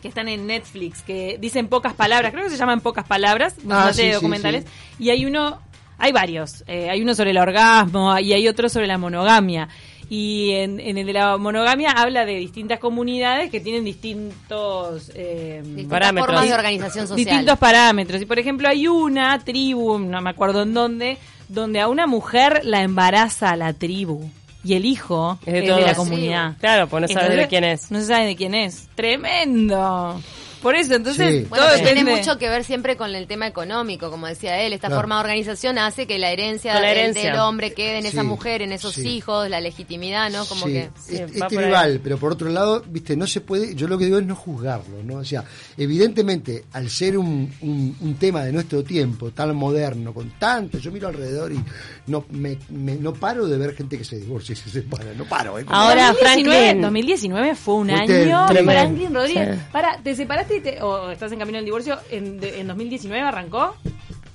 que 0.01 0.07
están 0.07 0.29
en 0.29 0.45
Netflix, 0.45 1.01
que 1.01 1.37
dicen 1.41 1.67
pocas 1.67 1.93
palabras, 1.93 2.31
creo 2.31 2.43
que 2.43 2.51
se 2.51 2.57
llaman 2.57 2.79
pocas 2.79 3.05
palabras, 3.07 3.55
una 3.65 3.87
Ah, 3.87 3.93
sí, 3.93 4.03
sí, 4.03 4.09
documentales, 4.11 4.65
y 4.99 5.09
hay 5.09 5.25
uno, 5.25 5.59
hay 5.97 6.11
varios, 6.11 6.63
eh, 6.67 6.89
hay 6.91 7.01
uno 7.01 7.15
sobre 7.15 7.31
el 7.31 7.39
orgasmo 7.39 8.17
y 8.19 8.33
hay 8.33 8.47
otro 8.47 8.69
sobre 8.69 8.85
la 8.87 8.97
monogamia. 8.99 9.67
Y 10.11 10.51
en, 10.53 10.79
en 10.79 10.97
el 10.97 11.05
de 11.05 11.13
la 11.13 11.37
monogamia 11.37 11.91
habla 11.91 12.25
de 12.25 12.33
distintas 12.35 12.79
comunidades 12.79 13.51
que 13.51 13.59
tienen 13.59 13.83
distintos... 13.85 15.11
eh, 15.13 15.85
Parámetros. 15.87 16.25
formas 16.27 16.47
de 16.47 16.53
organización 16.55 17.07
social. 17.07 17.25
distintos 17.25 17.57
parámetros. 17.59 18.21
Y 18.21 18.25
por 18.25 18.39
ejemplo, 18.39 18.67
hay 18.67 18.87
una 18.87 19.37
tribu, 19.39 19.99
no 19.99 20.19
me 20.21 20.31
acuerdo 20.31 20.63
en 20.63 20.73
dónde, 20.73 21.17
donde 21.47 21.79
a 21.79 21.87
una 21.87 22.07
mujer 22.07 22.61
la 22.63 22.81
embaraza 22.81 23.55
la 23.55 23.73
tribu. 23.73 24.29
Y 24.63 24.73
el 24.73 24.85
hijo 24.85 25.37
Es 25.45 25.53
de 25.53 25.59
es 25.59 25.75
de, 25.75 25.81
la 25.81 25.89
Sí. 25.91 25.95
comunidad. 25.95 26.57
Claro, 26.59 26.87
pues 26.87 27.01
no 27.01 27.07
sabes 27.07 27.21
Entonces, 27.23 27.37
de 27.43 27.47
quién 27.47 27.63
es. 27.63 27.91
No 27.91 27.99
se 27.99 28.05
sabe 28.07 28.25
de 28.25 28.35
quién 28.35 28.55
es. 28.55 28.89
Tremendo. 28.95 30.21
Por 30.61 30.75
eso, 30.75 30.93
entonces, 30.95 31.41
Sí. 31.41 31.45
Bueno, 31.49 31.65
todo 31.65 31.75
pero 31.77 31.93
tiene 31.93 32.09
mucho 32.17 32.37
que 32.37 32.49
ver 32.49 32.63
siempre 32.63 32.97
con 32.97 33.15
el 33.15 33.27
tema 33.27 33.47
económico, 33.47 34.09
como 34.11 34.27
decía 34.27 34.61
él. 34.61 34.73
Esta 34.73 34.87
Claro. 34.87 35.01
forma 35.01 35.15
de 35.15 35.21
organización 35.21 35.77
hace 35.77 36.05
que 36.07 36.19
la 36.19 36.31
herencia, 36.31 36.73
la 36.73 36.81
del- 36.81 36.89
herencia. 36.97 37.31
del 37.31 37.39
hombre 37.39 37.73
quede 37.73 37.99
en 37.99 38.05
esa 38.05 38.23
mujer, 38.23 38.61
en 38.61 38.71
esos 38.73 38.93
sí. 38.95 39.07
hijos, 39.07 39.49
la 39.49 39.61
legitimidad, 39.61 40.29
¿no? 40.29 40.45
Como 40.45 40.65
Sí, 40.65 40.71
que... 40.73 40.79
es, 40.81 40.89
Sí, 40.99 41.15
es 41.17 41.47
tribal, 41.47 42.01
pero 42.03 42.17
por 42.17 42.33
otro 42.33 42.49
lado, 42.49 42.83
viste, 42.87 43.15
no 43.15 43.25
se 43.27 43.41
puede, 43.41 43.73
yo 43.75 43.87
lo 43.87 43.97
que 43.97 44.05
digo 44.05 44.17
es 44.19 44.25
no 44.25 44.35
juzgarlo, 44.35 45.01
¿no? 45.03 45.15
O 45.17 45.23
sea, 45.25 45.43
evidentemente, 45.77 46.65
al 46.73 46.89
ser 46.89 47.17
un, 47.17 47.51
un- 47.61 47.95
un 48.01 48.15
tema 48.15 48.43
de 48.43 48.51
nuestro 48.51 48.83
tiempo, 48.83 49.31
tan 49.31 49.55
moderno, 49.55 50.13
con 50.13 50.29
tanto, 50.37 50.77
yo 50.77 50.91
miro 50.91 51.07
alrededor 51.07 51.51
y 51.51 51.59
no 52.07 52.25
me, 52.31 52.57
me- 52.69 52.95
no 52.95 53.13
paro 53.13 53.47
de 53.47 53.57
ver 53.57 53.75
gente 53.75 53.97
que 53.97 54.03
se 54.03 54.17
divorcia 54.19 54.53
y 54.53 54.55
se 54.55 54.69
separa, 54.69 55.13
no 55.15 55.25
paro, 55.25 55.57
¿eh? 55.57 55.65
Como- 55.65 55.75
Ahora, 55.77 56.07
2019, 56.13 56.59
Franklin. 56.59 56.81
2019 56.81 57.55
fue 57.55 57.73
un 57.75 57.91
año. 57.91 58.47
Franklin 58.47 59.13
Rodríguez. 59.15 59.55
Sí. 59.55 59.61
Para, 59.71 59.97
¿te 60.03 60.15
separaste 60.15 60.48
y 60.57 60.61
te- 60.61 60.81
o 60.81 61.11
estás 61.11 61.31
en 61.31 61.39
camino 61.39 61.57
al 61.57 61.65
divorcio? 61.65 61.97
¿En, 62.11 62.39
de- 62.39 62.59
en 62.59 62.67
2019 62.67 63.21
arrancó? 63.21 63.75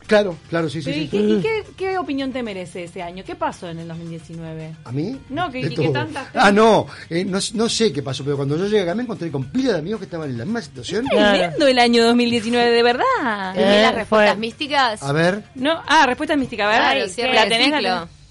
Claro, 0.07 0.37
claro, 0.51 0.69
sí, 0.69 0.83
sí, 0.83 0.91
Pero, 0.91 0.97
sí. 0.99 1.05
¿Y, 1.05 1.09
qué, 1.09 1.19
y 1.19 1.41
qué- 1.41 1.65
qué 1.79 1.99
opinión 1.99 2.31
te 2.31 2.43
merece 2.43 2.85
ese 2.85 3.03
año? 3.03 3.25
¿Qué 3.25 3.35
pasó 3.37 3.71
en 3.71 3.79
el 3.79 3.89
2019? 3.89 4.75
¿A 4.85 4.93
mí? 4.93 5.19
No, 5.31 5.51
que- 5.51 5.61
y 5.61 5.69
que 5.71 5.77
todo. 5.77 5.93
tanta 5.93 6.25
gente- 6.25 6.39
Ah, 6.43 6.53
no, 6.53 6.87
eh, 7.09 7.25
no, 7.25 7.39
no 7.55 7.69
sé 7.71 7.91
qué 7.91 8.03
pasó, 8.03 8.23
pero 8.23 8.37
cuando 8.37 8.55
yo 8.59 8.67
llegué 8.67 8.83
acá 8.83 8.95
me 8.95 9.05
encontré 9.05 9.31
con 9.31 9.45
pila 9.51 9.73
de 9.73 9.79
amigos 9.79 10.01
que 10.01 10.05
estaban 10.05 10.29
en 10.29 10.37
la 10.37 10.45
misma 10.45 10.61
situación. 10.61 11.07
Claro. 11.07 11.39
Tremendo 11.39 11.67
el 11.69 11.79
año 11.79 12.05
2019, 12.05 12.71
de 12.71 12.83
verdad. 12.83 13.55
¿Tenés 13.55 13.79
Eh, 13.79 13.83
las 13.83 13.95
respuestas 13.95 14.33
fue- 14.35 14.41
místicas? 14.41 15.03
A 15.03 15.13
ver, 15.13 15.43
No, 15.55 15.83
ah, 15.87 16.05
respuesta 16.05 16.37
mística, 16.37 16.67
¿verdad? 16.69 16.91
Claro, 16.93 17.07
¿Qué- 17.07 17.11
cierre 17.11 17.35
¿La 17.35 17.41
del 17.47 17.51
tenés? 17.51 17.71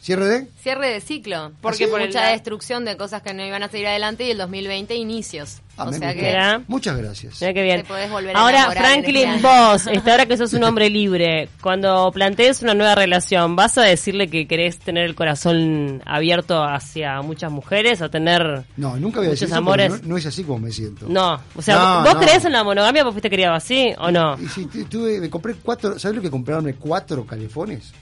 ¿Cierre 0.04 0.26
de? 0.28 0.48
Cierre 0.62 0.90
de 0.90 1.00
ciclo. 1.00 1.54
Porque 1.62 1.86
Porque 1.86 1.88
por 1.88 2.02
mucha 2.06 2.26
destrucción 2.28 2.84
de 2.84 2.98
cosas 2.98 3.22
que 3.22 3.34
no 3.34 3.42
iban 3.46 3.64
a 3.64 3.70
seguir 3.70 3.88
adelante 3.88 4.26
y 4.28 4.32
el 4.32 4.38
2020 4.38 4.96
inicios. 4.96 5.62
Ah, 5.78 5.86
o 5.86 5.94
sea 5.94 6.14
que 6.14 6.22
Mira. 6.24 6.62
Muchas 6.68 6.98
gracias. 6.98 7.40
Mira 7.42 7.54
qué 7.54 7.64
bien. 7.64 7.82
Te 7.84 7.88
podés 7.88 8.12
volver 8.12 8.36
a 8.36 8.40
Ahora, 8.42 8.70
Franklin, 8.72 9.30
este 9.30 9.48
vos, 9.48 9.88
este, 9.88 10.12
ahora 10.12 10.26
que 10.26 10.36
sos 10.36 10.52
un 10.54 10.64
hombre 10.66 10.90
libre, 10.90 11.48
cuando 11.62 12.12
plantees 12.12 12.62
una 12.62 12.74
nueva 12.74 12.96
relación, 12.96 13.56
¿vas 13.56 13.78
a 13.78 13.84
decirle 13.84 14.28
que 14.30 14.46
querés 14.46 14.78
tener 14.78 15.06
el 15.06 15.16
corazón 15.16 16.04
abierto 16.06 16.62
hacia 16.62 17.22
muchas 17.22 17.50
mujeres 17.50 18.02
o 18.02 18.10
tener... 18.10 18.66
No, 18.76 18.98
nunca 18.98 19.20
voy 19.20 19.28
a 19.28 19.30
decir 19.32 19.48
Muchos 19.48 19.58
eso 19.58 19.66
porque 19.66 19.84
amores. 19.86 20.02
no, 20.04 20.10
no 20.10 20.18
es 20.18 20.26
así 20.26 20.44
como 20.44 20.60
me 20.60 20.72
siento. 20.74 21.06
No, 21.08 21.40
o 21.56 21.62
sea, 21.62 21.76
No, 21.76 22.04
¿vos 22.04 22.14
no. 22.16 22.20
creés 22.20 22.44
en 22.44 22.52
la 22.52 22.64
monogamia? 22.66 23.06
¿Vos 23.06 23.14
fuiste 23.14 23.30
criado 23.30 23.56
así 23.56 23.94
o 23.98 24.12
no? 24.12 24.38
Y 24.38 24.48
si 24.50 24.66
tu- 24.66 24.84
tuve, 24.84 25.22
me 25.22 25.30
compré 25.30 25.56
cuatro, 25.56 25.98
¿sabes 25.98 26.18
lo 26.18 26.22
que 26.22 26.30
compraronme 26.30 26.74
cuatro 26.76 27.26
calefones? 27.26 27.94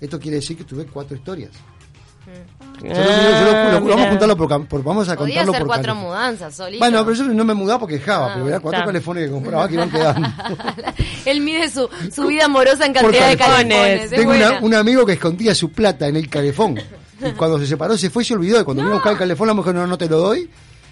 Esto 0.00 0.18
quiere 0.18 0.36
decir 0.36 0.56
que 0.56 0.64
tuve 0.64 0.86
cuatro 0.86 1.16
historias. 1.16 1.50
Yo 2.82 2.88
lo- 2.88 2.94
yo 2.94 3.00
lo- 3.00 3.04
yo 3.04 3.44
lo- 3.44 3.50
Ah, 3.56 3.80
vamos 3.80 4.06
a 4.06 4.08
juntarlo 4.10 4.36
por, 4.36 4.66
por- 4.68 4.84
vamos 4.84 5.08
a 5.08 5.16
Podía 5.16 5.42
contarlo 5.44 5.52
hacer 5.52 5.60
por 5.60 5.66
cuatro 5.66 5.84
calefón. 5.92 6.02
mudanzas 6.08 6.54
solito. 6.56 6.78
Bueno, 6.78 7.04
pero 7.04 7.16
yo 7.16 7.24
no 7.24 7.44
me 7.44 7.54
mudaba 7.54 7.80
porque 7.80 7.94
dejaba, 7.94 8.26
Ah, 8.26 8.30
pero 8.34 8.48
era 8.48 8.60
cuatro 8.60 8.84
calefones 8.84 9.26
que 9.26 9.30
compraba 9.32 9.68
que 9.68 9.74
iban 9.74 9.90
quedando. 9.90 10.28
Él 11.26 11.40
mide 11.40 11.68
su, 11.70 11.88
su 12.14 12.26
vida 12.26 12.44
amorosa 12.46 12.86
en 12.86 12.92
cantidad 12.92 13.28
de 13.28 13.36
calefones. 13.36 13.68
calefones. 13.76 14.12
es 14.12 14.18
Tengo 14.18 14.30
una- 14.32 14.60
un 14.60 14.74
amigo 14.74 15.04
que 15.04 15.12
escondía 15.14 15.54
su 15.54 15.72
plata 15.72 16.06
en 16.08 16.16
el 16.16 16.28
calefón. 16.30 16.78
Y 17.20 17.32
cuando 17.36 17.58
se 17.58 17.66
separó 17.66 17.98
se 17.98 18.08
fue 18.10 18.22
y 18.22 18.26
se 18.26 18.34
olvidó. 18.34 18.60
Y 18.60 18.64
cuando 18.64 18.82
vino 18.82 18.92
a 18.92 18.96
buscar 18.96 19.12
el 19.12 19.18
calefón, 19.18 19.48
la 19.48 19.54
mujer 19.54 19.74
no, 19.74 19.86
no 19.86 19.98
te 19.98 20.08
lo 20.08 20.18
doy. 20.18 20.48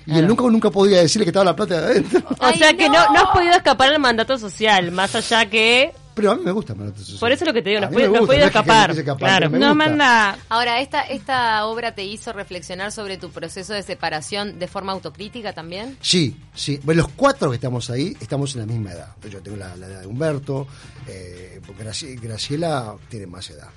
Y 0.06 0.18
él 0.18 0.26
nunca, 0.26 0.42
nunca 0.44 0.70
podía 0.70 0.98
decirle 1.02 1.24
que 1.26 1.30
estaba 1.30 1.44
la 1.44 1.54
plata 1.56 1.80
de 1.80 1.86
adentro. 1.86 2.22
O 2.40 2.52
sea 2.52 2.74
que 2.74 2.88
no. 2.88 2.94
no. 3.06 3.12
no 3.12 3.18
has 3.20 3.30
podido 3.30 3.52
escapar 3.52 3.92
al 3.92 3.98
mandato 4.00 4.38
social, 4.38 4.90
más 4.90 5.14
allá 5.14 5.46
que... 5.48 5.92
Pero 6.18 6.32
a 6.32 6.34
mí 6.34 6.42
me 6.44 6.50
gusta. 6.52 6.74
Por 6.74 7.32
eso 7.32 7.44
es 7.44 7.46
lo 7.46 7.52
que 7.54 7.62
te 7.62 7.70
digo, 7.70 7.80
no 7.80 7.86
A 7.86 7.88
has 7.88 7.94
mí 7.94 8.02
me 8.02 8.08
podido, 8.08 8.10
no 8.10 8.16
has 8.16 8.20
gusta, 8.20 8.32
podido 8.32 8.46
es 8.46 8.52
que 8.94 9.00
escapar. 9.00 9.18
Claro. 9.18 9.50
No 9.50 9.74
manda. 9.74 10.36
Ahora, 10.48 10.80
esta, 10.80 11.02
¿esta 11.02 11.64
obra 11.66 11.94
te 11.94 12.04
hizo 12.04 12.32
reflexionar 12.32 12.90
sobre 12.90 13.16
tu 13.18 13.30
proceso 13.30 13.72
de 13.72 13.82
separación 13.84 14.58
de 14.58 14.66
forma 14.66 14.92
autocrítica 14.92 15.52
también? 15.52 15.96
Sí, 16.00 16.36
sí. 16.54 16.80
Bueno, 16.82 17.02
los 17.02 17.12
cuatro 17.12 17.50
que 17.50 17.54
estamos 17.54 17.88
ahí 17.90 18.16
estamos 18.20 18.52
en 18.54 18.62
la 18.62 18.66
misma 18.66 18.92
edad. 18.92 19.14
Yo 19.30 19.40
tengo 19.40 19.56
la, 19.56 19.76
la 19.76 19.86
edad 19.86 20.00
de 20.00 20.06
Humberto, 20.06 20.66
eh, 21.06 21.60
Graciela 22.20 22.94
tiene 23.08 23.26
más 23.26 23.48
edad. 23.50 23.68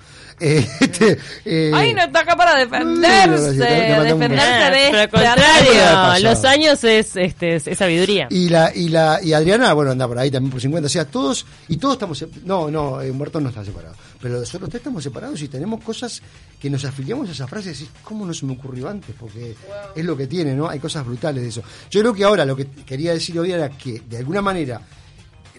Eh, 0.42 0.68
este, 0.80 1.18
eh, 1.46 1.72
Ay, 1.74 1.94
no 1.94 2.02
está 2.04 2.22
acá 2.22 2.36
para 2.36 2.56
defenderse. 2.58 3.54
te 3.54 3.90
mandamos 3.96 4.14
un 4.14 4.20
defenderse 4.20 4.72
de 4.72 5.08
pero 5.08 5.28
al 5.30 5.40
este 5.40 5.68
contrario, 5.70 6.30
los 6.30 6.46
años 6.46 6.84
es, 6.84 7.16
este, 7.16 7.56
es, 7.56 7.68
es 7.68 7.78
sabiduría. 7.78 8.28
Y 8.32 8.50
la, 8.50 8.72
y 8.76 8.90
la, 8.90 9.20
y 9.22 9.34
Adriana, 9.34 9.72
bueno, 9.74 9.92
anda 9.92 10.08
por 10.08 10.18
ahí 10.18 10.32
también 10.32 10.52
por 10.52 10.60
50. 10.60 10.86
O 10.86 10.90
sea, 10.90 11.06
todos, 11.06 11.46
y 11.68 11.78
todos 11.78 11.94
estamos, 11.94 12.22
sep- 12.22 12.42
no, 12.44 12.72
no, 12.72 13.02
eh, 13.02 13.12
Humberto 13.12 13.40
no 13.40 13.50
está 13.50 13.64
separado. 13.64 13.96
Pero 14.20 14.40
nosotros 14.40 14.70
tres 14.70 14.82
estamos 14.82 15.04
separados 15.04 15.42
y 15.42 15.48
tenemos 15.48 15.84
cosas 15.84 16.22
que 16.60 16.70
nos 16.70 16.84
afiliamos 16.86 17.30
a 17.30 17.32
esa 17.32 17.48
frase 17.48 17.70
y 17.70 17.74
decís, 17.74 17.90
¿cómo 18.04 18.26
no 18.26 18.34
se 18.34 18.46
me 18.46 18.54
ocurrió 18.54 18.90
antes? 18.90 19.16
Porque 19.20 19.56
es 19.96 20.06
lo 20.06 20.16
que 20.18 20.28
tiene, 20.28 20.54
¿no? 20.54 20.68
Hay 20.70 20.80
cosas 20.80 21.06
brutales 21.06 21.44
de 21.44 21.50
eso. 21.50 21.62
Yo 21.90 22.02
creo 22.02 22.14
que 22.14 22.24
ahora 22.24 22.46
lo 22.46 22.56
que 22.56 22.68
quería 22.86 23.14
decir 23.14 23.40
hoy 23.40 23.52
era 23.52 23.70
que, 23.70 24.02
de 24.08 24.18
alguna 24.18 24.42
manera, 24.42 24.82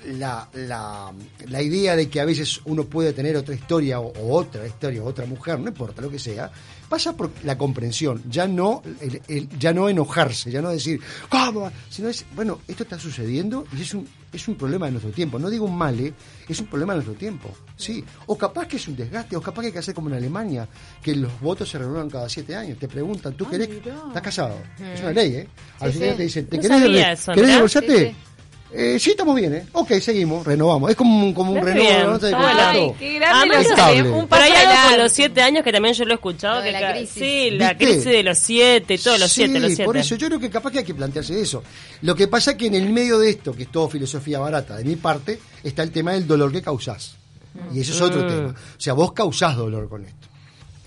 la, 0.07 0.49
la, 0.55 1.13
la 1.49 1.63
idea 1.63 1.97
de 1.97 2.09
que 2.09 2.21
a 2.21 2.25
veces 2.25 2.61
uno 2.65 2.85
puede 2.85 3.13
tener 3.13 3.37
otra 3.37 3.55
historia 3.55 4.01
o, 4.01 4.13
o 4.13 4.35
otra 4.37 4.67
historia 4.67 5.03
o 5.03 5.07
otra 5.07 5.27
mujer, 5.27 5.59
no 5.61 5.69
importa 5.69 6.03
lo 6.03 6.11
que 6.11 6.19
sea, 6.19 6.51
pasa 6.89 7.17
por 7.17 7.31
la 7.45 7.57
comprensión, 7.57 8.23
ya 8.29 8.47
no, 8.47 8.83
el- 9.01 9.23
el- 9.29 9.49
ya 9.59 9.73
no 9.73 9.89
enojarse, 9.89 10.51
ya 10.51 10.61
no 10.61 10.71
decir, 10.71 11.01
¿cómo? 11.29 11.71
Sino 11.89 12.09
es, 12.09 12.25
bueno, 12.35 12.61
esto 12.69 12.83
está 12.83 12.99
sucediendo 12.99 13.65
y 13.77 13.81
es 13.83 13.95
un, 13.95 14.07
es 14.33 14.47
un 14.49 14.57
problema 14.57 14.87
de 14.87 14.93
nuestro 14.93 15.11
tiempo. 15.11 15.39
No 15.39 15.49
digo 15.49 15.65
un 15.65 15.77
mal, 15.77 15.99
¿eh? 16.01 16.13
es 16.49 16.61
un 16.61 16.67
problema 16.67 16.93
de 16.93 16.99
nuestro 16.99 17.15
tiempo. 17.15 17.51
Sí. 17.77 18.05
O 18.27 18.37
capaz 18.37 18.67
que 18.67 18.77
es 18.77 18.87
un 18.89 18.97
desgaste, 18.97 19.37
o 19.37 19.41
capaz 19.43 19.63
que 19.63 19.67
hay 19.69 19.73
que 19.73 19.79
hacer 19.79 19.95
como 19.95 20.09
en 20.11 20.17
Alemania, 20.17 20.69
que 21.03 21.15
los 21.17 21.41
votos 21.41 21.69
se 21.71 21.79
renuevan 21.79 22.11
cada 22.11 22.29
siete 22.29 22.55
años. 22.55 22.79
Te 22.79 22.89
preguntan, 22.89 23.35
¿tú 23.35 23.49
querés? 23.49 23.69
¿Estás 23.71 24.23
casado? 24.23 24.57
Es 24.95 25.01
una 25.01 25.13
ley, 25.13 25.35
¿eh? 25.37 25.49
Al 25.81 25.93
Sí, 25.93 25.99
final 25.99 26.11
sí. 26.13 26.17
te 26.19 26.23
dicen, 26.25 26.47
¿te 26.47 26.57
No 26.57 26.63
querés, 26.63 27.21
eso, 27.21 27.33
¿querés 27.33 27.51
divorciarte? 27.53 28.15
Eh, 28.75 28.99
sí, 28.99 29.11
estamos 29.11 29.37
bien, 29.37 29.55
¿eh? 29.55 29.67
Ok, 29.73 29.93
seguimos, 30.01 30.47
renovamos. 30.47 30.91
Es 30.91 30.97
como 30.97 31.27
un, 31.27 31.35
como 31.35 31.53
un 31.53 31.63
bien, 31.65 32.07
¿no? 32.07 32.19
Ay, 32.37 32.93
qué 32.99 33.15
grande 33.19 33.57
Además, 33.57 34.13
Un 34.15 34.29
Pero 34.29 34.43
hay 34.43 34.53
algo 34.53 34.91
con 34.91 34.99
los 34.99 35.13
siete 35.13 35.43
años 35.43 35.63
que 35.63 35.73
también 35.73 35.95
yo 35.95 36.05
lo 36.05 36.13
he 36.13 36.15
escuchado. 36.15 36.57
Lo 36.57 36.63
de 36.63 36.73
que 36.73 36.81
la 36.81 36.93
crisis. 36.95 37.11
Sí, 37.13 37.51
la 37.51 37.69
¿Viste? 37.75 37.85
crisis 37.85 38.05
de 38.05 38.23
los 38.23 38.39
siete, 38.39 38.99
todos 38.99 39.21
los 39.21 39.31
Sí, 39.31 39.43
siete, 39.45 39.61
los 39.61 39.69
siete. 39.69 39.85
por 39.85 39.97
eso 39.99 40.15
yo 40.17 40.27
creo 40.29 40.41
que 40.41 40.49
capaz 40.51 40.71
que 40.73 40.79
hay 40.79 40.85
que 40.85 40.95
plantearse 40.95 41.39
eso. 41.41 41.63
Lo 42.01 42.15
que 42.15 42.29
pasa 42.29 42.53
es 42.53 42.57
que 42.57 42.67
en 42.67 42.75
el 42.75 42.89
medio 42.91 43.19
de 43.19 43.29
esto, 43.31 43.53
que 43.55 43.65
es 43.65 43.69
todo 43.71 43.89
filosofía 43.91 44.39
barata 44.39 44.77
de 44.77 44.85
mi 44.85 44.97
parte, 44.97 45.39
está 45.63 45.83
el 45.83 45.91
tema 45.91 46.13
del 46.13 46.27
dolor 46.27 46.51
que 46.51 46.63
causás. 46.63 47.17
Y 47.75 47.81
eso 47.81 47.93
es 47.93 48.01
otro 48.01 48.23
Mm. 48.23 48.29
tema. 48.29 48.49
O 48.49 48.81
sea, 48.81 48.95
vos 48.95 49.13
causás 49.13 49.55
dolor 49.57 49.89
con 49.91 50.05
esto. 50.07 50.22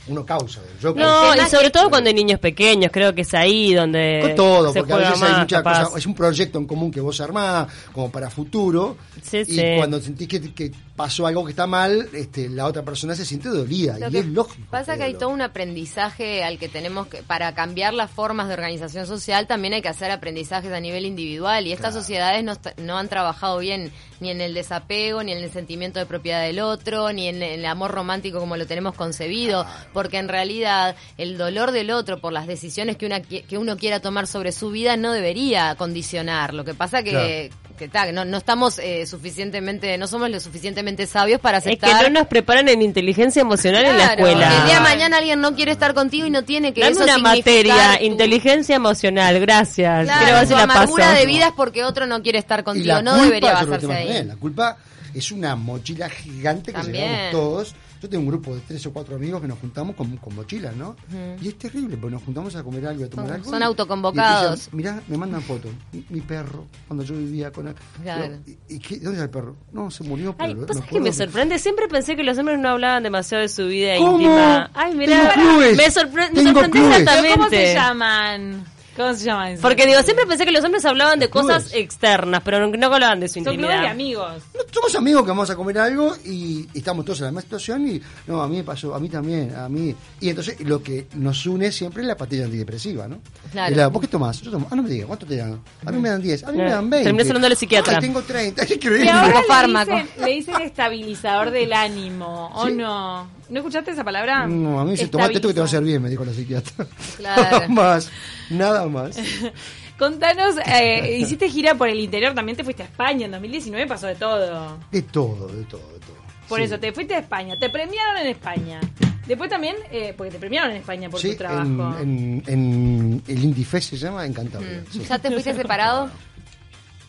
Uno 0.08 0.26
causa. 0.26 0.62
Yo 0.82 0.94
No, 0.94 1.36
y 1.36 1.40
sobre 1.50 1.72
todo 1.72 1.90
cuando 1.90 2.10
hay 2.10 2.14
niños 2.14 2.40
pequeños, 2.40 2.92
creo 2.92 3.16
que 3.16 3.22
es 3.22 3.34
ahí 3.34 3.74
donde 3.74 4.20
con 4.22 4.36
todo, 4.36 4.72
se 4.72 4.80
porque 4.80 4.94
a 4.94 4.96
juega 4.98 5.12
veces 5.12 5.24
hay 5.30 5.40
muchas 5.42 5.64
cosas, 5.64 5.90
es 5.98 6.06
un 6.06 6.14
proyecto 6.14 6.60
en 6.60 6.66
común 6.68 6.92
que 6.92 7.02
vos 7.02 7.20
armás, 7.22 7.68
como 7.92 8.12
para 8.12 8.30
futuro, 8.30 8.98
Sí, 9.24 9.38
y 9.40 9.46
sí. 9.46 9.64
cuando 9.78 10.00
sentís 10.00 10.28
que, 10.28 10.54
que 10.54 10.72
pasó 10.96 11.28
algo 11.28 11.44
que 11.44 11.52
está 11.52 11.68
mal, 11.68 12.08
este, 12.14 12.48
la 12.50 12.66
otra 12.66 12.84
persona 12.84 13.16
se 13.16 13.26
siente 13.26 13.50
dolida, 13.50 14.00
Lo 14.00 14.08
y 14.08 14.12
que 14.12 14.20
es 14.20 14.26
lógico. 14.28 14.68
Pasa 14.72 14.96
que 14.98 15.04
hay 15.04 15.12
dolor. 15.14 15.20
todo 15.20 15.30
un 15.36 15.42
aprendizaje 15.42 16.44
al 16.44 16.58
que 16.58 16.70
tenemos 16.70 17.08
que, 17.08 17.22
para 17.22 17.54
cambiar 17.54 17.94
las 17.94 18.10
formas 18.10 18.48
de 18.48 18.54
organización 18.54 19.06
social, 19.06 19.46
también 19.48 19.74
hay 19.74 19.82
que 19.82 19.90
hacer 19.90 20.10
aprendizajes 20.12 20.72
a 20.72 20.80
nivel 20.80 21.06
individual 21.06 21.68
y 21.68 21.74
estas 21.74 21.92
Claro. 21.92 22.02
sociedades 22.02 22.46
no, 22.78 22.98
han 22.98 23.10
trabajado 23.10 23.60
bien 23.60 23.92
ni 24.22 24.30
en 24.32 24.40
el 24.40 24.54
desapego, 24.54 25.22
ni 25.22 25.34
en 25.34 25.40
el 25.40 25.52
sentimiento 25.52 26.00
de 26.00 26.06
propiedad 26.06 26.42
del 26.42 26.60
otro, 26.60 27.12
ni 27.12 27.28
en 27.28 27.44
el 27.44 27.66
amor 27.66 27.92
romántico 27.92 28.40
como 28.40 28.56
lo 28.56 28.66
tenemos 28.66 28.96
concebido, 28.96 29.66
porque 29.92 30.18
en 30.18 30.30
realidad 30.30 30.96
el 31.18 31.38
dolor 31.38 31.72
del 31.72 31.92
otro 31.92 32.22
por 32.22 32.32
las 32.32 32.48
decisiones 32.48 32.96
que, 32.96 33.06
una, 33.06 33.20
que 33.22 33.58
uno 33.58 33.76
quiera 33.76 34.00
tomar 34.00 34.28
sobre 34.28 34.54
su 34.54 34.70
vida 34.72 34.96
no 34.96 35.12
debería 35.12 35.76
condicionar. 35.76 36.54
Lo 36.54 36.64
que 36.64 36.74
pasa 36.74 37.04
que, 37.04 37.52
que, 37.78 37.88
ta, 37.90 38.12
no, 38.12 38.24
no 38.26 38.38
estamos 38.38 38.80
eh, 38.80 39.06
suficientemente, 39.06 39.98
no 39.98 40.08
somos 40.08 40.30
lo 40.30 40.40
suficientemente 40.40 41.06
sabios 41.08 41.40
para 41.42 41.58
Es 41.60 41.64
que 41.66 41.70
aceptar 41.72 42.04
no 42.12 42.20
nos 42.20 42.28
preparan 42.28 42.68
en 42.70 42.82
inteligencia 42.82 43.42
emocional 43.42 43.86
en 43.86 43.98
la 43.98 44.06
escuela. 44.14 44.50
que 44.50 44.56
El 44.58 44.66
día 44.66 44.74
de 44.76 44.80
mañana 44.82 45.18
alguien 45.18 45.42
no 45.42 45.56
quiere 45.56 45.72
estar 45.72 45.94
contigo 45.94 46.26
y 46.26 46.30
no 46.30 46.44
tiene 46.44 46.74
que 46.74 46.82
Dame 46.82 46.94
eso 46.94 47.04
una 47.04 47.18
materia, 47.18 47.98
tu- 47.98 48.06
inteligencia 48.06 48.76
emocional, 48.76 49.40
gracias. 49.40 50.06
Claro, 50.06 50.48
tu 50.48 50.54
la 50.54 50.68
paso. 50.68 50.74
amargura 50.80 51.12
de 51.12 51.26
vida 51.26 51.48
es 51.48 51.54
porque 51.54 51.84
otro 51.84 52.06
no 52.08 52.22
quiere 52.22 52.40
estar 52.40 52.64
contigo, 52.64 53.02
no 53.02 53.22
debería 53.22 53.54
basarse 53.54 53.88
que 53.88 53.94
ahí. 53.94 54.04
también, 54.06 54.28
La 54.30 54.36
culpa 54.38 54.78
es 55.14 55.32
una 55.32 55.56
mochila 55.56 56.10
gigante 56.10 56.72
que 56.74 56.80
También. 56.82 57.04
llevamos 57.10 57.32
todos. 57.32 57.76
Yo 58.06 58.10
tengo 58.10 58.22
un 58.26 58.30
grupo 58.30 58.54
de 58.54 58.62
tres 58.68 58.86
o 58.86 58.94
cuatro 58.94 59.16
amigos 59.16 59.42
que 59.42 59.48
nos 59.48 59.58
juntamos 59.58 59.96
con, 59.96 60.16
con 60.18 60.36
mochilas, 60.36 60.76
¿no? 60.76 60.96
Y 61.42 61.48
es 61.48 61.58
terrible, 61.58 61.98
porque 61.98 62.14
nos 62.14 62.24
juntamos 62.24 62.56
a 62.56 62.62
comer 62.64 62.86
algo, 62.86 63.04
a 63.04 63.10
tomar 63.10 63.26
Son- 63.26 63.36
algo. 63.36 63.50
son 63.50 63.60
y- 63.60 63.64
autoconvocados. 63.64 64.70
Y 64.72 64.76
mirá, 64.76 65.02
me 65.08 65.18
mandan 65.18 65.42
fotos. 65.42 65.72
Mi, 65.92 66.06
mi 66.10 66.22
perro, 66.22 66.68
cuando 66.88 67.04
yo 67.04 67.16
vivía 67.16 67.52
con 67.52 67.68
él. 67.70 67.74
Claro. 68.04 68.36
¿Y, 68.46 68.76
y 68.76 68.80
qué- 68.80 68.98
dónde 69.00 69.14
está 69.14 69.24
el 69.24 69.30
perro? 69.32 69.56
No, 69.72 69.90
se 69.90 70.04
murió. 70.04 70.36
Ay, 70.38 70.54
pero 70.54 70.60
¿vos 70.60 70.68
me 70.68 70.74
sabés 70.76 70.90
que 70.92 71.00
me 71.00 71.12
sorprende? 71.14 71.58
Siempre 71.58 71.88
pensé 71.88 72.16
que 72.16 72.24
los 72.24 72.38
hombres 72.38 72.60
no 72.60 72.70
hablaban 72.70 73.02
demasiado 73.02 73.42
de 73.42 73.50
su 73.50 73.66
vida 73.66 73.96
¿Cómo? 73.98 74.12
íntima. 74.20 74.70
Ay, 74.76 74.94
mirá, 74.94 75.34
me, 75.36 75.90
sorpre- 75.90 76.32
me 76.32 76.44
clubes. 76.44 76.58
exactamente. 76.60 77.12
¿Pero 77.22 77.34
¿Cómo 77.38 77.50
se 77.50 77.74
llaman? 77.74 78.66
¿Cómo 78.96 79.14
se 79.14 79.26
llaman? 79.26 79.48
esos? 79.54 79.62
Porque 79.62 79.86
digo, 79.86 80.02
siempre 80.04 80.26
pensé 80.26 80.46
que 80.46 80.52
los 80.52 80.64
hombres 80.64 80.86
hablaban 80.86 81.20
de 81.20 81.30
clubes. 81.30 81.56
cosas 81.58 81.74
externas, 81.74 82.42
pero 82.46 82.60
no, 82.66 82.76
no 82.78 82.94
hablaban 82.94 83.20
de 83.20 83.28
su 83.28 83.36
Son 83.36 83.44
clubes 83.44 83.60
intimidad. 83.60 83.82
de 83.82 83.88
amigos. 83.90 84.44
No, 84.54 84.60
somos 84.72 84.96
amigos 84.96 85.24
que 85.24 85.30
vamos 85.30 85.50
a 85.50 85.56
comer 85.56 85.78
algo 85.80 86.16
y, 86.24 86.68
y 86.74 86.78
estamos 86.80 87.04
todos 87.06 87.20
en 87.20 87.26
la 87.26 87.32
misma 87.32 87.42
situación 87.42 87.88
y 87.88 88.02
no, 88.28 88.42
a 88.42 88.48
mí 88.48 88.58
me 88.58 88.64
pasó, 88.64 88.96
a 88.96 89.00
mí 89.00 89.10
también, 89.10 89.54
a 89.56 89.68
mí. 89.68 89.94
Y 90.22 90.30
entonces 90.30 90.60
lo 90.62 90.82
que 90.82 91.08
nos 91.16 91.46
une 91.46 91.72
siempre 91.72 92.04
es 92.04 92.08
la 92.08 92.16
pastilla 92.16 92.46
antidepresiva, 92.46 93.08
¿no? 93.08 93.20
Claro. 93.52 93.74
Y 93.74 93.76
la, 93.76 93.88
¿Vos 93.88 94.02
qué 94.02 94.08
tomás? 94.08 94.42
Yo 94.42 94.52
tomo, 94.52 94.68
ah, 94.72 94.76
no 94.76 94.84
me 94.84 94.90
digas, 94.90 95.08
¿cuánto 95.08 95.26
te 95.26 95.36
dan? 95.38 95.60
A 95.86 95.92
mí 95.92 96.00
me 96.00 96.10
dan 96.10 96.22
10, 96.22 96.44
a 96.46 96.52
mí 96.52 96.58
me 96.60 96.70
dan 96.72 96.90
20. 96.90 97.04
Terminás 97.04 97.28
hablando 97.28 97.50
del 97.50 97.58
psiquiatra. 97.58 97.94
Ay, 97.96 98.00
tengo 98.02 98.22
30, 98.22 98.62
es 98.64 98.72
Y 98.72 98.74
increíble. 98.76 99.10
ahora 99.12 99.40
le 99.42 99.48
Fármaco. 99.48 99.92
dicen, 99.92 100.10
le 100.26 100.32
dicen 100.32 100.62
estabilizador 100.62 101.52
del 101.52 101.74
ánimo, 101.74 102.52
¿o 102.56 102.68
Sí. 102.68 102.74
no? 102.74 103.28
¿No 103.50 103.60
escuchaste 103.60 103.92
esa 103.92 104.04
palabra? 104.04 104.48
No, 104.48 104.80
a 104.80 104.86
mí 104.86 104.92
dice, 104.92 105.08
tomate 105.08 105.36
esto 105.36 105.48
que 105.50 105.54
te 105.54 105.60
va 105.60 105.66
a 105.66 105.68
hacer 105.68 105.84
bien, 105.84 106.02
me 106.02 106.10
dijo 106.10 106.26
la 106.26 106.34
psiquiatra. 106.34 106.88
Claro. 107.18 107.44
Nada 107.52 107.68
más, 107.68 108.12
nada 108.50 108.88
más. 108.88 109.18
Contanos, 109.98 110.56
eh, 110.66 111.18
hiciste 111.20 111.50
gira 111.50 111.76
por 111.76 111.88
el 111.88 112.00
interior, 112.00 112.34
también 112.34 112.58
te 112.58 112.64
fuiste 112.64 112.84
a 112.84 112.86
España, 112.86 113.26
en 113.26 113.32
2019 113.32 113.88
pasó 113.88 114.08
de 114.08 114.16
todo. 114.16 114.78
De 114.92 115.02
todo, 115.04 115.48
de 115.48 115.64
todo, 115.66 115.88
de 115.94 116.00
todo. 116.00 116.16
Por 116.50 116.60
Sí. 116.60 116.66
eso, 116.66 116.78
te 116.80 116.92
fuiste 116.92 117.16
a 117.16 117.20
España, 117.20 117.56
te 117.58 117.70
premiaron 117.70 118.18
en 118.18 118.28
España. 118.28 118.80
Después 119.26 119.50
también, 119.50 119.76
eh, 119.92 120.14
porque 120.16 120.32
te 120.34 120.38
premiaron 120.40 120.72
en 120.72 120.78
España 120.78 121.10
por 121.10 121.20
Sí, 121.20 121.32
tu 121.32 121.38
trabajo. 121.38 121.98
en, 122.00 122.44
en, 122.46 123.24
en 123.28 123.56
el 123.56 123.66
se 123.66 123.98
llama, 123.98 124.26
en 124.26 124.34
Cantabria. 124.34 124.84
sí. 124.92 125.02
¿Ya 125.08 125.18
te 125.18 125.32
fuiste 125.32 125.54
separado? 125.56 126.10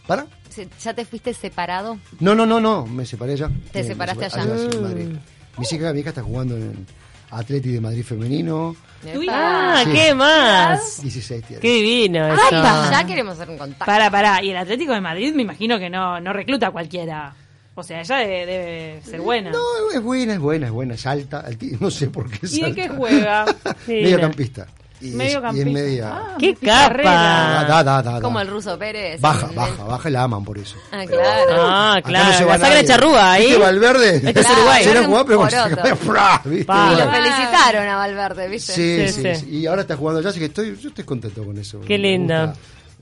¿Para? 0.07 0.27
Se- 0.49 0.69
¿Ya 0.83 0.95
te 0.95 1.05
fuiste 1.05 1.35
separado? 1.35 1.99
No, 2.21 2.35
no, 2.35 2.47
no, 2.47 2.61
no, 2.61 2.87
me 2.87 3.05
separé 3.05 3.37
ya. 3.37 3.51
Te 3.73 3.83
me 3.83 3.89
separaste 3.89 4.31
separé 4.31 4.53
allá. 4.53 4.71
sí, 4.71 4.77
en 4.77 4.83
Madrid. 4.83 5.09
Mi 5.59 5.65
hija, 5.71 5.93
mi 5.93 6.01
hija 6.01 6.09
está 6.11 6.23
jugando 6.23 6.57
en 6.57 6.87
Atleti 7.31 7.71
de 7.73 7.81
Madrid 7.81 8.05
femenino, 8.05 8.77
Ah, 9.29 9.83
Sí. 9.85 9.93
¿qué 9.93 10.15
más? 10.15 11.01
16 11.03 11.45
tiene. 11.45 11.61
Qué 11.61 11.75
divino 11.75 12.25
Ay, 12.25 12.33
eso. 12.51 12.91
ya 12.91 13.05
queremos 13.07 13.35
hacer 13.35 13.51
un 13.51 13.59
contacto. 13.59 13.85
Para, 13.85 14.11
para, 14.11 14.43
y 14.43 14.51
el 14.51 14.57
Atlético 14.57 14.93
de 14.93 15.01
Madrid 15.01 15.33
me 15.35 15.43
imagino 15.43 15.79
que 15.79 15.89
no, 15.91 16.19
no 16.21 16.33
recluta 16.33 16.69
a 16.69 16.71
cualquiera. 16.73 17.35
O 17.75 17.83
sea, 17.83 18.01
ella 18.01 18.17
debe, 18.17 18.47
debe 18.47 19.03
ser 19.03 19.21
buena. 19.21 19.51
No, 19.51 19.59
es 19.95 20.03
buena, 20.03 20.33
es 20.35 20.41
buena, 20.41 20.67
es 20.67 20.73
buena, 20.73 20.95
es 20.95 21.07
alta. 21.07 21.45
alti- 21.47 21.77
No 21.81 21.91
sé 21.91 22.09
por 22.09 22.29
qué 22.31 22.47
es 22.47 22.55
¿Y 22.55 22.61
en 22.61 22.65
alta. 22.67 22.83
qué 22.83 22.89
juega? 22.89 23.45
Mediocampista. 23.87 24.67
Y 25.01 25.11
Mediocampista. 25.11 25.69
Y 25.69 25.73
es 25.75 25.75
media. 25.83 26.11
Ah, 26.13 26.37
¡Qué 26.39 26.55
capa! 26.55 27.03
da, 27.03 27.65
da, 27.65 28.03
da, 28.03 28.03
da. 28.03 28.21
Como 28.21 28.41
el 28.41 28.49
ruso 28.49 28.79
Pérez. 28.79 29.21
Baja, 29.21 29.49
El- 29.51 29.55
baja, 29.55 29.85
baja 29.85 30.09
y 30.09 30.13
la 30.13 30.23
aman 30.23 30.45
por 30.45 30.57
eso. 30.59 30.77
Ah, 30.91 31.05
claro. 31.07 31.51
Ah, 31.59 32.01
claro, 32.03 32.41
no 32.41 32.47
la 32.47 32.59
sangre 32.59 32.85
charrúa 32.85 33.33
ahí. 33.33 33.47
¿Viste 33.47 33.59
Valverde? 33.63 34.17
Este 34.17 34.41
es 34.41 34.51
Uruguay. 34.51 34.85
Era 34.85 35.05
jugador, 35.05 35.27
pero 35.27 35.39
cuando 35.39 35.57
se 35.57 35.63
poroto. 35.63 35.83
cae, 35.83 35.97
¡fra! 35.97 36.43
¿viste? 36.45 36.65
Pa. 36.65 36.93
Y 36.93 36.97
lo 36.99 37.11
felicitaron 37.11 37.89
a 37.89 37.97
Valverde, 37.97 38.49
¿viste? 38.49 38.73
Sí, 38.73 39.07
Sí, 39.09 39.13
sí, 39.13 39.23
sí. 39.23 39.35
sí. 39.41 39.49
Y 39.59 39.67
ahora 39.67 39.83
está 39.83 39.97
jugando 39.97 40.21
allá, 40.21 40.31
así 40.31 40.39
que 40.39 40.47
estoy, 40.47 40.79
yo 40.81 40.89
estoy 40.89 41.05
contento 41.05 41.45
con 41.45 41.59
eso. 41.59 41.81
Qué 41.83 41.99
gusta 42.19 42.55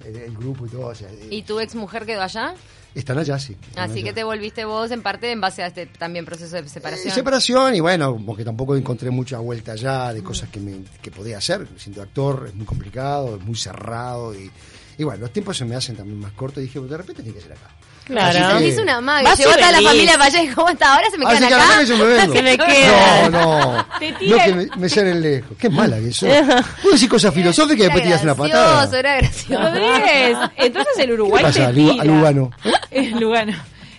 El, 0.05 0.17
el 0.17 0.33
grupo 0.37 0.67
y 0.67 0.71
todo. 0.71 0.87
o 0.89 0.95
sea, 0.95 1.09
¿Y 1.31 1.43
tu 1.43 1.61
ex 1.61 1.75
mujer 1.77 2.05
quedó 2.07 2.23
allá? 2.23 2.55
Están 2.95 3.19
allá, 3.19 3.39
sí. 3.41 3.57
están 3.69 3.91
Así 3.91 3.99
allá. 4.01 4.05
que 4.09 4.13
te 4.13 4.25
volviste 4.25 4.65
vos 4.65 4.91
en 4.93 5.03
parte 5.03 5.33
en 5.33 5.41
base 5.41 5.63
a 5.63 5.67
este 5.67 5.87
también 5.87 6.25
proceso 6.25 6.55
de 6.55 6.63
Eh, 6.63 6.69
separación. 6.69 7.13
separación 7.15 7.75
y 7.75 7.81
bueno, 7.81 8.23
porque 8.25 8.45
tampoco 8.45 8.77
encontré 8.77 9.11
mucha 9.11 9.39
vuelta 9.39 9.73
allá 9.73 10.13
de 10.13 10.23
cosas 10.23 10.49
que, 10.51 10.61
me, 10.61 10.77
que 11.03 11.11
podía 11.11 11.39
hacer. 11.39 11.67
Siendo 11.77 12.03
actor 12.03 12.45
es 12.49 12.55
muy 12.55 12.65
complicado, 12.67 13.37
es 13.37 13.43
muy 13.45 13.57
cerrado 13.57 14.33
y, 14.35 14.51
y 14.99 15.05
bueno, 15.05 15.21
los 15.23 15.33
tiempos 15.33 15.57
se 15.57 15.65
me 15.65 15.75
hacen 15.77 15.97
también 15.97 16.19
más 16.21 16.33
cortos 16.33 16.59
y 16.63 16.67
dije, 16.67 16.81
de 16.81 16.97
repente 16.97 17.23
tiene 17.23 17.37
que 17.39 17.43
ser 17.45 17.53
acá. 17.53 17.69
Claro. 18.05 18.39
Así 18.49 18.59
que- 18.65 18.69
Hizo 18.69 18.83
una 18.83 19.01
maga, 19.01 19.31
Vas 19.31 19.39
y 19.39 19.43
llevó 19.43 19.55
a 19.55 19.57
toda 19.57 19.73
la 19.73 19.81
familia 19.81 20.13
para 20.13 20.25
allá 20.27 20.43
y 20.43 20.47
dijo, 20.49 20.69
"Hasta 20.69 20.95
ahora 20.95 21.11
se 21.11 21.17
me 21.19 21.25
Así 21.25 21.37
quedan 21.37 21.49
que 21.49 21.55
acá. 21.55 21.79
que 21.81 21.87
yo 21.87 21.97
me 21.97 22.05
vengo. 22.05 22.33
Se 22.35 22.43
me 22.43 22.59
quedan. 22.59 23.33
No, 23.33 23.59
no. 23.77 23.87
Te 23.99 24.11
No 24.13 24.37
que 24.45 24.53
me, 24.55 24.69
me 24.77 24.89
salen 24.91 25.23
lejos. 25.23 25.57
Qué 25.59 25.71
mala 25.71 25.97
que 25.99 26.13
sos. 26.13 26.29
Puedo 26.83 26.93
decir 26.93 27.09
cosas 27.09 27.33
filosóficas 27.33 27.79
y 27.79 27.83
después 27.85 28.03
tiras 28.05 28.23
una 28.23 28.35
gracioso, 28.35 28.63
patada. 28.63 28.99
era 28.99 29.17
gracioso. 29.17 29.63
Rodríguez, 29.63 30.39
entonces 30.57 30.99
el 30.99 31.07
¿Qué 31.07 31.13
Uruguay 31.15 31.43
pasa, 31.45 31.67
te 31.69 31.73
tira. 31.75 32.03
a 32.03 32.05
Lugano? 32.05 32.51
El 32.91 33.11
Lugano. 33.19 33.53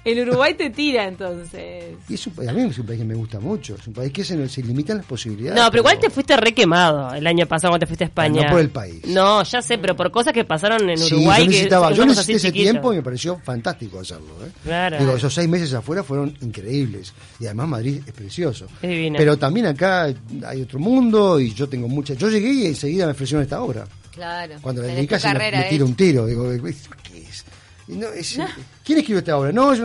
El 0.05 0.19
Uruguay 0.19 0.53
te 0.53 0.69
tira 0.69 1.07
entonces. 1.07 1.95
Y 2.07 2.13
es 2.13 2.27
un, 2.27 2.33
país- 2.33 2.47
a 2.49 2.53
mí 2.53 2.61
es 2.61 2.77
un 2.77 2.85
país 2.85 2.99
que 2.99 3.05
me 3.05 3.15
gusta 3.15 3.39
mucho. 3.39 3.73
Es 3.75 3.87
un 3.87 3.93
país 3.93 4.13
que 4.13 4.23
se, 4.23 4.47
se 4.47 4.61
limitan 4.61 4.97
las 4.97 5.05
posibilidades. 5.07 5.59
No, 5.59 5.69
pero 5.71 5.81
igual 5.81 5.99
te 5.99 6.11
fuiste 6.11 6.37
re 6.37 6.53
quemado 6.53 7.13
el 7.15 7.25
año 7.25 7.47
pasado 7.47 7.71
cuando 7.71 7.85
te 7.85 7.87
fuiste 7.87 8.03
a 8.03 8.07
España. 8.07 8.43
No 8.43 8.51
por 8.51 8.59
el 8.61 8.69
país. 8.69 9.03
No, 9.07 9.41
ya 9.43 9.61
sé, 9.63 9.77
pero 9.79 9.95
por 9.95 10.11
cosas 10.11 10.31
que 10.31 10.45
pasaron 10.45 10.87
en 10.89 10.97
Sí, 10.99 11.15
Uruguay. 11.15 11.39
yo 11.39 11.43
que 11.45 11.49
necesitaba, 11.49 11.91
yo 11.91 12.05
necesité 12.05 12.33
ese 12.37 12.51
tiempo 12.51 12.93
y 12.93 12.97
me 12.97 13.01
pareció 13.01 13.39
fantástico 13.43 13.99
hacerlo. 13.99 14.27
¿eh? 14.45 14.51
Claro. 14.63 14.99
Digo, 14.99 15.15
esos 15.15 15.33
seis 15.33 15.49
meses 15.49 15.73
afuera 15.73 16.03
fueron 16.03 16.37
increíbles. 16.41 17.11
Y 17.39 17.45
además 17.45 17.67
Madrid 17.67 18.01
es 18.05 18.13
precioso. 18.13 18.67
Es 18.83 18.89
divino. 18.89 19.15
Pero 19.17 19.37
también 19.37 19.65
acá 19.65 20.03
hay 20.45 20.61
otro 20.61 20.77
mundo 20.79 21.39
y 21.39 21.51
yo 21.53 21.67
tengo 21.67 21.87
mucha... 21.87 22.13
Yo 22.13 22.29
llegué 22.29 22.51
y 22.53 22.65
enseguida 22.67 23.05
me 23.07 23.13
ofrecieron 23.13 23.41
esta 23.43 23.59
obra. 23.61 23.87
Claro. 24.11 24.55
Cuando 24.61 24.81
la 24.81 25.07
casi 25.07 25.27
me, 25.29 25.51
me 25.51 25.63
tiro 25.63 25.85
un 25.85 25.95
tiro. 25.95 26.25
Digo, 26.27 26.47
¿qué 26.63 27.17
es? 27.19 27.43
No, 27.87 28.07
es- 28.07 28.37
¿Quién 28.83 28.99
escribió 28.99 29.19
esta 29.19 29.37
obra? 29.37 29.51
No, 29.51 29.73
yo 29.73 29.83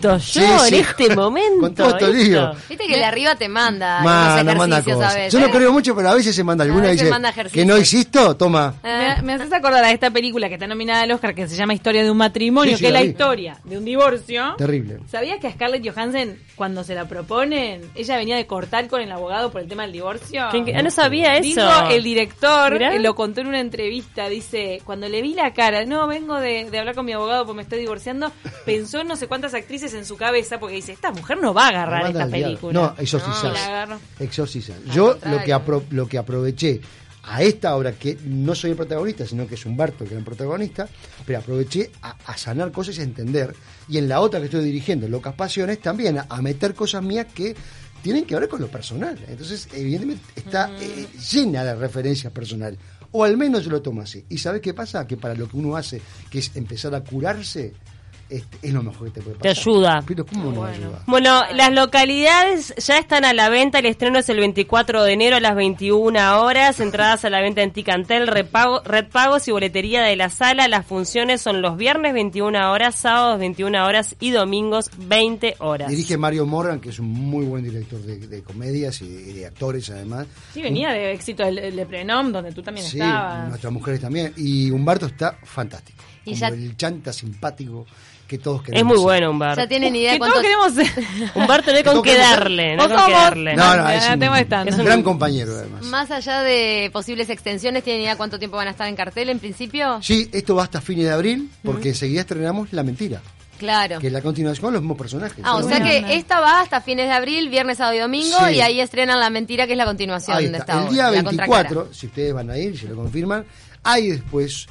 yo 0.00 0.18
Sí, 0.20 0.40
en 0.42 0.58
sí. 0.60 0.76
este 0.76 1.14
momento. 1.16 1.60
Con 1.60 1.74
todo 1.74 1.88
esto 1.88 2.06
esto. 2.06 2.12
lío. 2.12 2.52
Viste 2.68 2.86
que 2.86 2.94
el 2.94 3.00
de 3.00 3.04
arriba 3.06 3.34
te 3.36 3.48
manda 3.48 4.00
Ma, 4.02 4.34
algunos 4.36 4.54
no 4.54 4.58
manda 4.58 4.76
a 4.78 4.82
cosas. 4.82 5.14
veces. 5.14 5.32
Yo 5.32 5.40
no 5.40 5.50
creo 5.52 5.72
mucho, 5.72 5.94
pero 5.96 6.10
a 6.10 6.14
veces 6.14 6.34
se 6.34 6.44
manda 6.44 6.64
alguna 6.64 6.88
y 6.88 6.92
dice 6.92 7.10
que 7.52 7.64
no 7.66 7.76
hiciste, 7.76 8.18
toma. 8.36 8.74
Ah. 8.82 9.16
Me, 9.18 9.22
me 9.22 9.32
haces 9.34 9.52
acordar 9.52 9.84
a 9.84 9.90
esta 9.90 10.10
película 10.10 10.48
que 10.48 10.54
está 10.54 10.66
nominada 10.66 11.02
al 11.02 11.10
Oscar 11.12 11.34
que 11.34 11.46
se 11.48 11.56
llama 11.56 11.74
Historia 11.74 12.02
de 12.02 12.10
un 12.10 12.16
matrimonio, 12.16 12.72
Sí, 12.72 12.76
sí, 12.78 12.82
que 12.82 12.86
es 12.88 12.92
la 12.92 13.02
vi. 13.02 13.08
historia 13.08 13.58
de 13.64 13.78
un 13.78 13.84
divorcio. 13.84 14.54
Terrible. 14.56 14.98
¿Sabías 15.10 15.38
que 15.40 15.46
a 15.48 15.52
Scarlett 15.52 15.86
Johansson, 15.88 16.36
cuando 16.54 16.84
se 16.84 16.94
la 16.94 17.06
proponen, 17.06 17.82
ella 17.94 18.16
venía 18.16 18.36
de 18.36 18.46
cortar 18.46 18.88
con 18.88 19.00
el 19.00 19.10
abogado 19.12 19.50
por 19.50 19.60
el 19.60 19.68
tema 19.68 19.82
del 19.84 19.92
divorcio? 19.92 20.46
¿Quién- 20.50 20.66
Ah, 20.76 20.82
no 20.82 20.90
sabía 20.90 21.36
eso. 21.36 21.42
Dijo 21.44 21.90
el 21.90 22.02
director, 22.02 22.72
Mirá. 22.72 22.94
eh, 22.94 22.98
lo 22.98 23.14
contó 23.14 23.40
en 23.40 23.46
una 23.48 23.60
entrevista, 23.60 24.28
dice, 24.28 24.80
cuando 24.84 25.08
le 25.08 25.22
vi 25.22 25.34
la 25.34 25.52
cara, 25.52 25.84
no, 25.84 26.06
vengo 26.06 26.38
de, 26.40 26.68
de 26.70 26.78
hablar 26.78 26.94
con 26.94 27.06
mi 27.06 27.12
abogado 27.12 27.44
porque 27.46 27.56
me 27.56 27.62
estoy 27.62 27.78
divorciando, 27.80 28.32
pensó 28.64 29.00
en 29.00 29.08
no 29.08 29.16
sé 29.16 29.26
cuántas 29.26 29.54
actrices 29.54 29.85
en 29.94 30.04
su 30.04 30.16
cabeza 30.16 30.58
porque 30.60 30.76
dice, 30.76 30.92
esta 30.92 31.10
mujer 31.12 31.38
no 31.40 31.52
va 31.54 31.66
a 31.66 31.68
agarrar 31.68 32.02
Manda 32.04 32.24
esta 32.24 32.30
película. 32.32 32.72
No. 32.72 32.94
No. 33.88 34.00
Exorcizar. 34.18 34.76
Al 34.76 34.92
Yo 34.92 35.12
contrario. 35.12 35.38
lo 35.38 35.44
que, 35.44 35.54
apro- 35.54 35.84
lo 35.90 36.08
que 36.08 36.18
aproveché 36.18 36.80
a 37.28 37.42
esta 37.42 37.74
obra, 37.74 37.92
que 37.92 38.16
no 38.24 38.54
soy 38.54 38.70
el 38.70 38.76
protagonista, 38.76 39.26
sino 39.26 39.46
que 39.48 39.56
es 39.56 39.66
Humberto 39.66 40.04
que 40.04 40.10
era 40.10 40.18
el 40.18 40.24
protagonista, 40.24 40.88
pero 41.24 41.40
aproveché 41.40 41.90
a, 42.02 42.16
a 42.24 42.36
sanar 42.38 42.70
cosas 42.70 42.98
y 42.98 43.00
a 43.00 43.04
entender. 43.04 43.52
Y 43.88 43.98
en 43.98 44.08
la 44.08 44.20
otra 44.20 44.38
que 44.38 44.46
estoy 44.46 44.64
dirigiendo, 44.64 45.08
Locas 45.08 45.34
Pasiones, 45.34 45.80
también 45.80 46.18
a, 46.18 46.26
a 46.28 46.40
meter 46.40 46.74
cosas 46.74 47.02
mías 47.02 47.26
que 47.34 47.56
tienen 48.02 48.24
que 48.26 48.36
ver 48.38 48.48
con 48.48 48.60
lo 48.60 48.68
personal. 48.68 49.18
Entonces, 49.26 49.68
evidentemente, 49.72 50.22
está 50.36 50.70
eh, 50.80 51.08
llena 51.32 51.64
de 51.64 51.74
referencias 51.74 52.32
personales. 52.32 52.78
O 53.10 53.24
al 53.24 53.36
menos 53.36 53.64
yo 53.64 53.70
lo 53.70 53.82
tomo 53.82 54.02
así. 54.02 54.24
¿Y 54.28 54.38
sabes 54.38 54.60
qué 54.60 54.72
pasa? 54.74 55.04
Que 55.06 55.16
para 55.16 55.34
lo 55.34 55.48
que 55.48 55.56
uno 55.56 55.74
hace, 55.76 56.00
que 56.30 56.38
es 56.38 56.54
empezar 56.54 56.94
a 56.94 57.02
curarse, 57.02 57.72
este, 58.28 58.58
es 58.66 58.72
lo 58.72 58.82
mejor 58.82 59.06
que 59.08 59.14
te 59.14 59.20
puede 59.22 59.36
Te 59.38 59.48
pasar. 59.48 59.62
ayuda. 59.62 60.04
Pero 60.06 60.26
¿cómo 60.26 60.50
no 60.52 60.64
ayuda? 60.64 61.02
Bueno, 61.06 61.42
las 61.54 61.72
localidades 61.72 62.74
ya 62.78 62.98
están 62.98 63.24
a 63.24 63.32
la 63.32 63.48
venta. 63.48 63.78
El 63.78 63.86
estreno 63.86 64.18
es 64.18 64.28
el 64.28 64.38
24 64.38 65.02
de 65.04 65.12
enero 65.12 65.36
a 65.36 65.40
las 65.40 65.54
21 65.56 66.40
horas. 66.42 66.80
Entradas 66.80 67.24
a 67.24 67.30
la 67.30 67.40
venta 67.40 67.62
en 67.62 67.72
Ticantel, 67.72 68.26
Repago, 68.26 68.80
Red 68.84 69.06
Pagos 69.08 69.46
y 69.48 69.52
boletería 69.52 70.02
de 70.02 70.16
la 70.16 70.30
sala. 70.30 70.68
Las 70.68 70.86
funciones 70.86 71.40
son 71.40 71.62
los 71.62 71.76
viernes 71.76 72.14
21 72.14 72.70
horas, 72.70 72.94
sábados 72.94 73.38
21 73.38 73.84
horas 73.84 74.16
y 74.20 74.30
domingos 74.30 74.90
20 74.98 75.56
horas. 75.58 75.88
Dirige 75.88 76.16
Mario 76.16 76.46
Morgan, 76.46 76.80
que 76.80 76.90
es 76.90 76.98
un 76.98 77.08
muy 77.12 77.44
buen 77.44 77.64
director 77.64 78.00
de, 78.00 78.18
de 78.26 78.42
comedias 78.42 79.00
y 79.02 79.08
de, 79.08 79.32
de 79.32 79.46
actores 79.46 79.90
además. 79.90 80.26
Sí, 80.54 80.62
venía 80.62 80.90
de 80.90 81.12
éxito 81.12 81.42
el, 81.44 81.58
el 81.58 81.76
de 81.76 81.86
Prenom, 81.86 82.32
donde 82.32 82.52
tú 82.52 82.62
también 82.62 82.86
Sí, 82.86 82.98
estabas. 82.98 83.48
nuestras 83.48 83.72
mujeres 83.72 84.00
también. 84.00 84.32
Y 84.36 84.70
Humberto 84.70 85.06
está 85.06 85.36
fantástico. 85.44 86.02
Y 86.24 86.30
como 86.30 86.36
ya- 86.40 86.48
el 86.48 86.76
chanta 86.76 87.12
simpático 87.12 87.86
que 88.26 88.38
todos 88.38 88.62
queremos. 88.62 88.80
Es 88.92 88.96
muy 88.96 89.02
bueno, 89.02 89.30
Humberto. 89.30 89.60
Ya 89.62 89.68
tienen 89.68 89.94
idea 89.94 90.12
de 90.12 90.18
cuánto... 90.18 90.40
todos 90.42 90.46
queremos 90.46 90.74
no 91.36 91.72
hay 91.72 91.82
Que 91.82 91.84
con 91.84 92.02
qué 92.02 92.16
darle. 92.16 92.76
No 92.76 92.88
con 92.88 93.06
qué 93.06 93.12
darle. 93.12 93.56
No, 93.56 93.76
no, 93.76 93.88
es 93.88 94.08
un, 94.08 94.22
es 94.68 94.78
un 94.78 94.84
gran 94.84 95.02
compañero 95.02 95.52
además. 95.56 95.84
Más 95.84 96.10
allá 96.10 96.42
de 96.42 96.90
posibles 96.92 97.30
extensiones, 97.30 97.84
¿tienen 97.84 98.02
idea 98.02 98.16
cuánto 98.16 98.38
tiempo 98.38 98.56
van 98.56 98.68
a 98.68 98.72
estar 98.72 98.88
en 98.88 98.96
cartel 98.96 99.28
en 99.28 99.38
principio? 99.38 100.00
Sí, 100.02 100.28
esto 100.32 100.54
va 100.54 100.64
hasta 100.64 100.80
fines 100.80 101.04
de 101.06 101.12
abril, 101.12 101.50
porque 101.62 101.90
enseguida 101.90 102.22
estrenamos 102.22 102.72
La 102.72 102.82
Mentira, 102.82 103.22
Claro. 103.58 104.00
que 104.00 104.08
es 104.08 104.12
la 104.12 104.20
continuación 104.20 104.64
con 104.66 104.72
los 104.74 104.82
mismos 104.82 104.98
personajes. 104.98 105.38
Ah, 105.42 105.56
o 105.56 105.62
sea 105.62 105.82
que 105.82 106.14
esta 106.16 106.40
va 106.40 106.60
hasta 106.60 106.80
fines 106.80 107.06
de 107.06 107.12
abril, 107.12 107.48
viernes, 107.48 107.78
sábado 107.78 107.96
y 107.96 108.00
domingo, 108.00 108.36
Sí. 108.48 108.56
y 108.56 108.60
ahí 108.60 108.80
estrenan 108.80 109.20
La 109.20 109.30
Mentira, 109.30 109.66
que 109.66 109.72
es 109.72 109.78
la 109.78 109.86
continuación 109.86 110.36
Ahí 110.36 110.48
de 110.48 110.58
esta 110.58 110.84
El 110.84 110.92
día 110.92 111.04
la 111.04 111.10
24, 111.10 111.46
contracara. 111.46 111.94
si 111.94 112.06
ustedes 112.06 112.34
van 112.34 112.50
a 112.50 112.58
ir, 112.58 112.78
si 112.78 112.86
lo 112.86 112.96
confirman, 112.96 113.44
hay 113.82 114.08
después, 114.08 114.66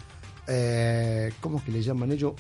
eh, 0.48 1.32
¿cómo 1.40 1.58
es 1.60 1.64
que 1.64 1.72
le 1.72 1.82
llaman 1.82 2.12
ellos? 2.12 2.34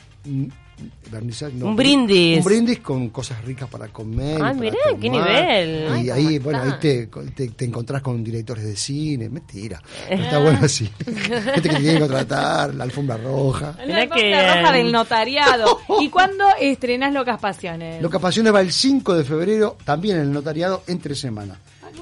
Un, 0.77 0.91
vernizaje, 1.11 1.53
no, 1.55 1.67
Un 1.67 1.75
brindis. 1.75 2.39
Un 2.39 2.43
brindis 2.43 2.79
con 2.79 3.09
cosas 3.09 3.43
ricas 3.45 3.69
para 3.69 3.87
comer. 3.87 4.41
Ah, 4.41 4.53
mirá, 4.53 4.75
qué 4.99 5.09
nivel. 5.09 5.87
Y 5.87 5.91
Ay, 5.91 6.09
ahí, 6.09 6.23
¿cómo 6.39 6.51
bueno, 6.51 6.61
ahí 6.63 6.71
te, 6.81 7.07
te, 7.33 7.49
te 7.49 7.65
encontrás 7.65 8.01
con 8.01 8.23
directores 8.23 8.63
de 8.65 8.75
cine. 8.75 9.29
Mentira. 9.29 9.81
Pero 10.09 10.23
está 10.23 10.39
bueno 10.39 10.59
así. 10.63 10.89
Gente 11.05 11.53
que 11.53 11.61
te 11.61 11.75
tiene 11.79 11.93
que 11.93 11.99
contratar, 11.99 12.73
la 12.75 12.83
alfombra 12.83 13.17
roja. 13.17 13.75
La 13.85 14.01
alfombra 14.01 14.15
que- 14.17 14.59
roja 14.61 14.71
del 14.73 14.91
notariado. 14.91 15.79
¿Y 16.01 16.09
cuándo 16.09 16.45
estrenás 16.59 17.13
Locas 17.13 17.39
Pasiones? 17.39 18.01
Lo 18.01 18.09
que 18.09 18.17
apasiona 18.17 18.51
va 18.51 18.61
el 18.61 18.71
5 18.73 19.13
de 19.15 19.23
febrero, 19.23 19.77
también 19.85 20.17
en 20.17 20.23
el 20.23 20.31
notariado, 20.33 20.83
entre 20.87 21.15
semana. 21.15 21.57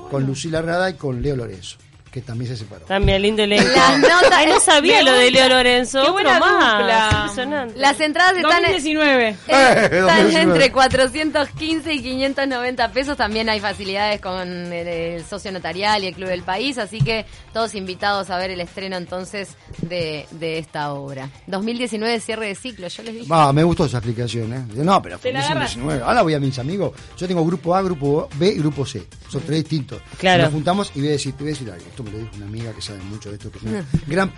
Con 0.10 0.26
Lucila 0.26 0.62
Rada 0.62 0.90
y 0.90 0.94
con 0.96 1.22
Leo 1.22 1.36
Lorenzo, 1.36 1.78
que 2.14 2.22
también 2.22 2.50
se 2.52 2.58
separó. 2.58 2.86
También 2.86 3.22
lindo 3.24 3.42
elenco. 3.44 3.68
Las 3.76 3.98
notas- 4.00 4.32
Ay, 4.34 4.46
no 4.48 4.60
sabía 4.60 4.98
Me 5.00 5.04
lo 5.06 5.12
de 5.14 5.24
gusta. 5.32 5.40
Leo 5.48 5.50
Lorenzo. 5.58 6.04
Qué 6.04 6.12
buena 6.12 6.40
más. 6.40 6.78
dupla. 6.78 7.10
Impresionante. 7.12 7.80
Las 7.80 8.00
entradas 8.00 8.36
están, 8.38 8.52
2019. 8.62 9.28
Eh, 9.30 9.36
están 9.48 9.92
2019. 10.02 10.42
entre 10.54 10.72
415 10.72 11.94
y 11.94 12.02
590 12.04 12.92
pesos. 12.92 13.18
También 13.18 13.50
hay 13.50 13.60
facilidades 13.60 14.22
con 14.22 14.48
el, 14.48 14.88
el 14.88 15.26
socio 15.26 15.52
notarial 15.52 16.04
y 16.04 16.08
el 16.08 16.14
Club 16.14 16.30
del 16.30 16.44
País, 16.44 16.78
así 16.78 17.00
que 17.02 17.26
todos 17.52 17.74
invitados 17.76 18.30
a 18.30 18.38
ver 18.38 18.52
el 18.52 18.62
estreno 18.62 18.96
entonces 18.98 19.50
de, 19.82 20.28
de 20.32 20.60
esta 20.60 20.94
obra. 20.94 21.30
2019 21.48 22.20
cierre 22.20 22.48
de 22.48 22.56
ciclo, 22.56 22.88
yo 22.88 23.04
les 23.04 23.14
dije. 23.16 23.28
Va, 23.28 23.52
me 23.52 23.64
gustó 23.64 23.86
esa 23.86 23.98
explicación, 23.98 24.54
¿eh? 24.54 24.64
No, 24.76 25.02
pero 25.02 25.18
fue 25.18 25.32
Te 25.32 25.34
la 25.34 25.40
en 25.40 25.52
agarras. 25.52 25.74
19. 25.76 26.04
Ahora 26.04 26.22
voy 26.22 26.34
a 26.36 26.40
mis 26.40 26.60
amigos. 26.60 26.92
Yo 27.18 27.28
tengo 27.28 27.44
grupo 27.46 27.76
A, 27.76 27.82
grupo 27.82 28.30
B 28.36 28.48
y 28.50 28.60
grupo 28.60 28.86
C. 28.86 29.04
Son 29.30 29.42
tres 29.42 29.60
distintos. 29.64 30.00
Claro. 30.20 30.44
Nos 30.44 30.52
juntamos 30.54 30.92
y 30.96 31.00
voy 31.00 31.10
a 31.10 31.12
decir, 31.14 31.34
te 31.34 31.44
voy 31.44 31.52
a 31.52 31.54
decir 31.56 31.72
algo. 31.72 31.84
Esto 31.90 32.03
me 32.04 32.12
lo 32.12 32.18
dijo 32.20 32.30
una 32.36 32.46
amiga 32.46 32.72
que 32.74 32.82
sabe 32.82 33.00
mucho 33.04 33.30
de 33.30 33.36
esto, 33.36 33.52
que 33.52 33.58
es 33.60 33.64
una 33.66 33.86
gran 34.08 34.30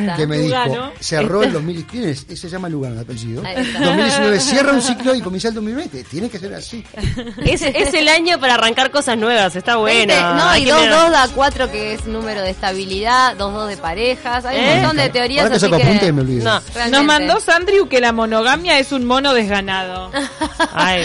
está. 0.00 0.16
que 0.16 0.26
me 0.26 0.38
dijo, 0.38 0.48
Lugano. 0.64 0.92
cerró 1.00 1.42
el 1.42 1.52
2000. 1.52 1.86
¿Quién 1.86 2.08
es? 2.08 2.26
Se 2.34 2.48
llama 2.48 2.68
Lugano, 2.68 2.94
el 2.94 3.00
apellido. 3.00 3.42
Ahí 3.44 3.56
está. 3.56 3.80
2019 3.80 4.40
cierra 4.40 4.72
un 4.72 4.82
ciclo 4.82 5.14
y 5.14 5.20
comienza 5.20 5.48
el 5.48 5.54
2020. 5.54 6.04
Tiene 6.04 6.28
que 6.30 6.38
ser 6.38 6.54
así. 6.54 6.84
Es, 7.44 7.62
es 7.62 7.94
el 7.94 8.08
año 8.08 8.38
para 8.40 8.54
arrancar 8.54 8.90
cosas 8.90 9.16
nuevas. 9.18 9.54
Está 9.56 9.76
bueno. 9.76 10.12
¿Viste? 10.14 10.20
No, 10.22 10.56
y 10.56 10.64
que 10.64 10.72
2-2 10.72 10.80
mirar. 10.82 11.10
da 11.12 11.28
4 11.34 11.70
que 11.70 11.94
es 11.94 12.06
número 12.06 12.40
de 12.42 12.50
estabilidad, 12.50 13.36
2-2 13.36 13.66
de 13.68 13.76
parejas, 13.76 14.44
hay 14.44 14.58
un 14.58 14.64
¿Eh? 14.64 14.76
montón 14.76 14.96
de 14.96 15.08
teorías 15.10 15.42
Ahora 15.42 15.50
que 15.50 15.56
así 15.56 15.66
saco 15.66 15.76
que... 15.76 15.82
apunte 15.84 16.06
y 16.06 16.12
me 16.12 16.20
olvido. 16.22 16.44
No. 16.44 16.60
realmente. 16.74 16.90
Nos 16.96 17.04
mandó 17.06 17.40
Sandriu 17.40 17.88
que 17.88 18.00
la 18.00 18.12
monogamia 18.12 18.78
es 18.78 18.92
un 18.92 19.04
mono 19.04 19.34
desganado. 19.34 20.10
Ay, 20.72 21.04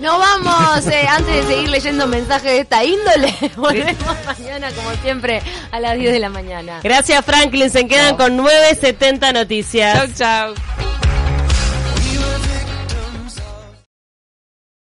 Nos 0.00 0.18
vamos, 0.18 0.86
eh, 0.88 1.06
antes 1.08 1.34
de 1.34 1.54
seguir 1.54 1.70
leyendo 1.70 2.06
mensajes 2.06 2.50
de 2.52 2.60
esta 2.60 2.84
índole, 2.84 3.34
volvemos 3.56 4.16
mañana 4.26 4.70
como 4.72 4.90
siempre 5.02 5.42
a 5.70 5.80
las 5.80 5.96
10 5.96 6.12
de 6.12 6.18
la 6.18 6.28
mañana. 6.28 6.80
Gracias, 6.82 7.24
Franklin. 7.24 7.70
Se 7.70 7.86
quedan 7.86 8.16
con 8.16 8.36
970 8.36 9.32
noticias. 9.32 10.14
Chau, 10.14 10.54
chau. 10.54 10.85